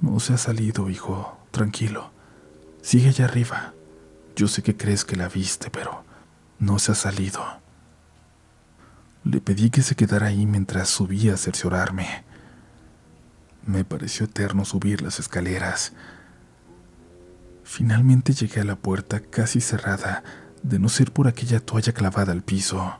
No 0.00 0.18
se 0.20 0.34
ha 0.34 0.38
salido, 0.38 0.90
hijo. 0.90 1.38
Tranquilo. 1.50 2.10
Sigue 2.82 3.08
allá 3.08 3.26
arriba. 3.26 3.74
Yo 4.36 4.48
sé 4.48 4.62
que 4.62 4.76
crees 4.76 5.04
que 5.04 5.16
la 5.16 5.28
viste, 5.28 5.70
pero 5.70 6.04
no 6.58 6.78
se 6.78 6.92
ha 6.92 6.94
salido. 6.94 7.42
Le 9.24 9.40
pedí 9.40 9.70
que 9.70 9.82
se 9.82 9.94
quedara 9.94 10.26
ahí 10.26 10.44
mientras 10.44 10.88
subía 10.88 11.34
a 11.34 11.38
cerciorarme. 11.38 12.24
Me 13.66 13.84
pareció 13.84 14.26
eterno 14.26 14.64
subir 14.64 15.00
las 15.00 15.18
escaleras. 15.18 15.92
Finalmente 17.62 18.34
llegué 18.34 18.60
a 18.60 18.64
la 18.64 18.76
puerta 18.76 19.20
casi 19.20 19.62
cerrada, 19.62 20.22
de 20.64 20.78
no 20.78 20.88
ser 20.88 21.12
por 21.12 21.28
aquella 21.28 21.60
toalla 21.60 21.92
clavada 21.92 22.32
al 22.32 22.42
piso. 22.42 22.98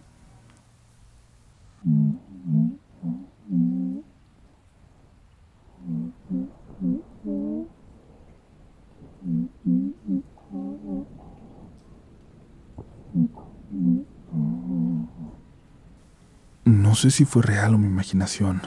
No 16.65 16.95
sé 16.95 17.11
si 17.11 17.25
fue 17.25 17.43
real 17.43 17.75
o 17.75 17.79
mi 17.79 17.87
imaginación, 17.87 18.61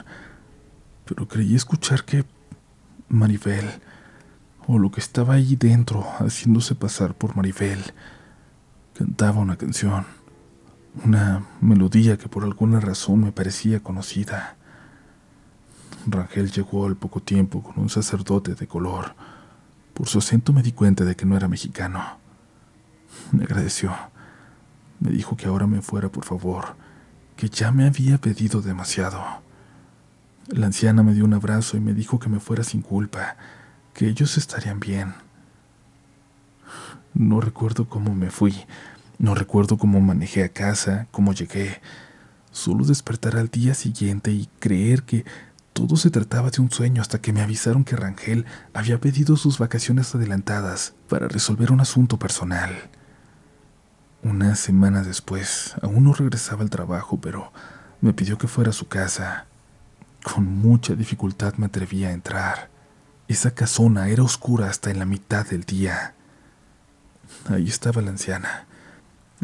pero 1.04 1.28
creí 1.28 1.54
escuchar 1.54 2.04
que 2.04 2.24
Maribel, 3.08 3.64
o 4.66 4.78
lo 4.78 4.90
que 4.90 5.00
estaba 5.00 5.34
ahí 5.34 5.54
dentro 5.54 6.04
haciéndose 6.18 6.74
pasar 6.74 7.14
por 7.14 7.36
Maribel, 7.36 7.80
cantaba 8.98 9.40
una 9.40 9.56
canción, 9.56 10.04
una 11.04 11.46
melodía 11.60 12.18
que 12.18 12.28
por 12.28 12.44
alguna 12.44 12.80
razón 12.80 13.20
me 13.24 13.32
parecía 13.32 13.80
conocida. 13.80 14.56
Rangel 16.06 16.50
llegó 16.50 16.86
al 16.86 16.96
poco 16.96 17.20
tiempo 17.20 17.62
con 17.62 17.78
un 17.78 17.88
sacerdote 17.88 18.54
de 18.54 18.66
color. 18.66 19.14
Por 19.94 20.08
su 20.08 20.18
acento 20.18 20.52
me 20.52 20.62
di 20.62 20.72
cuenta 20.72 21.04
de 21.04 21.16
que 21.16 21.24
no 21.24 21.36
era 21.36 21.48
mexicano. 21.48 22.18
Me 23.32 23.44
agradeció. 23.44 23.94
Me 25.00 25.10
dijo 25.10 25.36
que 25.36 25.46
ahora 25.46 25.66
me 25.66 25.80
fuera, 25.80 26.08
por 26.10 26.24
favor 26.24 26.76
que 27.38 27.48
ya 27.48 27.70
me 27.70 27.86
había 27.86 28.18
pedido 28.18 28.60
demasiado. 28.60 29.24
La 30.48 30.66
anciana 30.66 31.04
me 31.04 31.14
dio 31.14 31.24
un 31.24 31.34
abrazo 31.34 31.76
y 31.76 31.80
me 31.80 31.94
dijo 31.94 32.18
que 32.18 32.28
me 32.28 32.40
fuera 32.40 32.64
sin 32.64 32.82
culpa, 32.82 33.36
que 33.94 34.08
ellos 34.08 34.36
estarían 34.36 34.80
bien. 34.80 35.14
No 37.14 37.40
recuerdo 37.40 37.88
cómo 37.88 38.14
me 38.14 38.30
fui, 38.30 38.54
no 39.18 39.34
recuerdo 39.34 39.78
cómo 39.78 40.00
manejé 40.00 40.44
a 40.44 40.48
casa, 40.48 41.08
cómo 41.10 41.32
llegué. 41.32 41.80
Solo 42.52 42.84
despertar 42.84 43.36
al 43.36 43.48
día 43.48 43.74
siguiente 43.74 44.30
y 44.30 44.48
creer 44.60 45.02
que 45.02 45.24
todo 45.72 45.96
se 45.96 46.10
trataba 46.10 46.50
de 46.50 46.60
un 46.60 46.70
sueño 46.70 47.02
hasta 47.02 47.20
que 47.20 47.32
me 47.32 47.40
avisaron 47.40 47.84
que 47.84 47.96
Rangel 47.96 48.46
había 48.74 49.00
pedido 49.00 49.36
sus 49.36 49.58
vacaciones 49.58 50.14
adelantadas 50.14 50.94
para 51.08 51.28
resolver 51.28 51.70
un 51.70 51.80
asunto 51.80 52.18
personal. 52.18 52.90
Una 54.22 54.56
semana 54.56 55.02
después, 55.02 55.74
aún 55.80 56.04
no 56.04 56.12
regresaba 56.12 56.62
al 56.62 56.70
trabajo, 56.70 57.20
pero 57.20 57.52
me 58.00 58.12
pidió 58.12 58.38
que 58.38 58.48
fuera 58.48 58.70
a 58.70 58.74
su 58.74 58.88
casa. 58.88 59.46
Con 60.24 60.46
mucha 60.46 60.94
dificultad 60.94 61.54
me 61.54 61.66
atreví 61.66 62.04
a 62.04 62.10
entrar. 62.10 62.70
Esa 63.28 63.52
casona 63.52 64.08
era 64.08 64.24
oscura 64.24 64.68
hasta 64.68 64.90
en 64.90 64.98
la 64.98 65.04
mitad 65.04 65.46
del 65.46 65.62
día. 65.62 66.14
Ahí 67.46 67.68
estaba 67.68 68.02
la 68.02 68.10
anciana. 68.10 68.66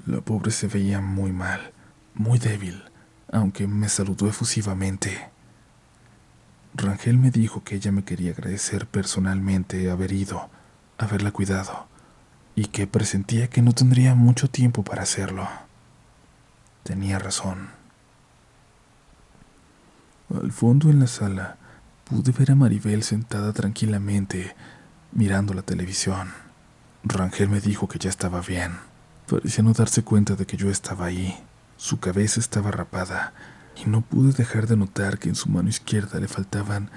La 0.06 0.20
pobre 0.20 0.50
se 0.50 0.66
veía 0.66 1.00
muy 1.00 1.32
mal, 1.32 1.72
muy 2.14 2.38
débil, 2.38 2.82
aunque 3.30 3.66
me 3.66 3.88
saludó 3.88 4.28
efusivamente. 4.28 5.30
Rangel 6.74 7.18
me 7.18 7.30
dijo 7.30 7.62
que 7.62 7.76
ella 7.76 7.92
me 7.92 8.04
quería 8.04 8.32
agradecer 8.32 8.86
personalmente 8.86 9.90
haber 9.90 10.12
ido, 10.12 10.50
haberla 10.98 11.30
cuidado 11.30 11.86
y 12.56 12.66
que 12.66 12.86
presentía 12.86 13.48
que 13.48 13.62
no 13.62 13.72
tendría 13.72 14.14
mucho 14.14 14.48
tiempo 14.48 14.82
para 14.82 15.02
hacerlo. 15.02 15.48
Tenía 16.82 17.18
razón. 17.18 17.68
Al 20.34 20.52
fondo 20.52 20.90
en 20.90 21.00
la 21.00 21.06
sala 21.06 21.56
pude 22.04 22.32
ver 22.32 22.50
a 22.50 22.54
Maribel 22.54 23.02
sentada 23.02 23.52
tranquilamente 23.52 24.54
mirando 25.12 25.54
la 25.54 25.62
televisión. 25.62 26.43
Rangel 27.06 27.50
me 27.50 27.60
dijo 27.60 27.86
que 27.86 27.98
ya 27.98 28.08
estaba 28.08 28.40
bien. 28.40 28.72
Parecía 29.28 29.62
no 29.62 29.74
darse 29.74 30.02
cuenta 30.02 30.36
de 30.36 30.46
que 30.46 30.56
yo 30.56 30.70
estaba 30.70 31.04
ahí. 31.04 31.36
Su 31.76 32.00
cabeza 32.00 32.40
estaba 32.40 32.70
rapada 32.70 33.34
y 33.76 33.90
no 33.90 34.00
pude 34.00 34.32
dejar 34.32 34.66
de 34.66 34.78
notar 34.78 35.18
que 35.18 35.28
en 35.28 35.34
su 35.34 35.50
mano 35.50 35.68
izquierda 35.68 36.18
le 36.18 36.28
faltaban 36.28 36.90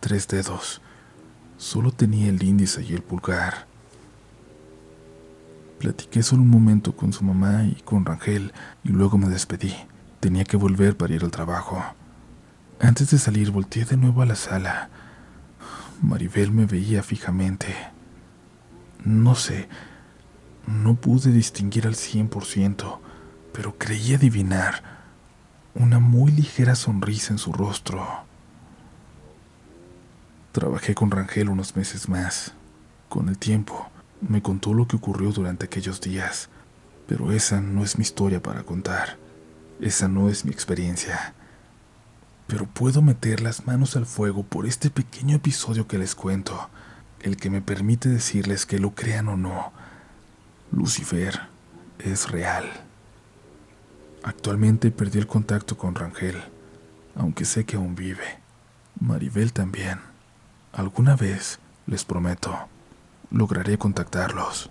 tres 0.00 0.28
dedos. 0.28 0.82
Solo 1.56 1.90
tenía 1.90 2.28
el 2.28 2.42
índice 2.42 2.82
y 2.82 2.92
el 2.92 3.02
pulgar. 3.02 3.66
Platiqué 5.78 6.22
solo 6.22 6.42
un 6.42 6.50
momento 6.50 6.94
con 6.94 7.14
su 7.14 7.24
mamá 7.24 7.64
y 7.64 7.80
con 7.82 8.04
Rangel 8.04 8.52
y 8.84 8.90
luego 8.90 9.16
me 9.16 9.28
despedí. 9.28 9.74
Tenía 10.20 10.44
que 10.44 10.58
volver 10.58 10.98
para 10.98 11.14
ir 11.14 11.24
al 11.24 11.30
trabajo. 11.30 11.82
Antes 12.78 13.10
de 13.10 13.18
salir 13.18 13.50
volteé 13.50 13.86
de 13.86 13.96
nuevo 13.96 14.20
a 14.20 14.26
la 14.26 14.36
sala. 14.36 14.90
Maribel 16.02 16.52
me 16.52 16.66
veía 16.66 17.02
fijamente. 17.02 17.95
No 19.06 19.36
sé, 19.36 19.68
no 20.66 20.96
pude 20.96 21.30
distinguir 21.30 21.86
al 21.86 21.94
cien 21.94 22.28
por 22.28 22.44
ciento, 22.44 23.00
pero 23.52 23.78
creí 23.78 24.14
adivinar 24.14 24.82
una 25.76 26.00
muy 26.00 26.32
ligera 26.32 26.74
sonrisa 26.74 27.32
en 27.32 27.38
su 27.38 27.52
rostro. 27.52 28.04
Trabajé 30.50 30.96
con 30.96 31.12
Rangel 31.12 31.48
unos 31.50 31.76
meses 31.76 32.08
más. 32.08 32.52
Con 33.08 33.28
el 33.28 33.38
tiempo, 33.38 33.88
me 34.20 34.42
contó 34.42 34.74
lo 34.74 34.88
que 34.88 34.96
ocurrió 34.96 35.30
durante 35.30 35.66
aquellos 35.66 36.00
días, 36.00 36.48
pero 37.06 37.30
esa 37.30 37.60
no 37.60 37.84
es 37.84 37.98
mi 37.98 38.02
historia 38.02 38.42
para 38.42 38.64
contar. 38.64 39.18
Esa 39.80 40.08
no 40.08 40.28
es 40.28 40.44
mi 40.44 40.50
experiencia. 40.50 41.34
pero 42.46 42.66
puedo 42.66 43.02
meter 43.02 43.40
las 43.40 43.66
manos 43.66 43.96
al 43.96 44.06
fuego 44.06 44.42
por 44.44 44.66
este 44.66 44.90
pequeño 44.90 45.36
episodio 45.36 45.86
que 45.88 45.98
les 45.98 46.14
cuento, 46.14 46.70
el 47.26 47.36
que 47.36 47.50
me 47.50 47.60
permite 47.60 48.08
decirles 48.08 48.66
que 48.66 48.78
lo 48.78 48.94
crean 48.94 49.26
o 49.26 49.36
no, 49.36 49.72
Lucifer 50.70 51.40
es 51.98 52.30
real. 52.30 52.70
Actualmente 54.22 54.92
perdí 54.92 55.18
el 55.18 55.26
contacto 55.26 55.76
con 55.76 55.96
Rangel, 55.96 56.40
aunque 57.16 57.44
sé 57.44 57.64
que 57.64 57.74
aún 57.74 57.96
vive. 57.96 58.38
Maribel 59.00 59.52
también. 59.52 59.98
Alguna 60.72 61.16
vez, 61.16 61.58
les 61.86 62.04
prometo, 62.04 62.68
lograré 63.32 63.76
contactarlos. 63.76 64.70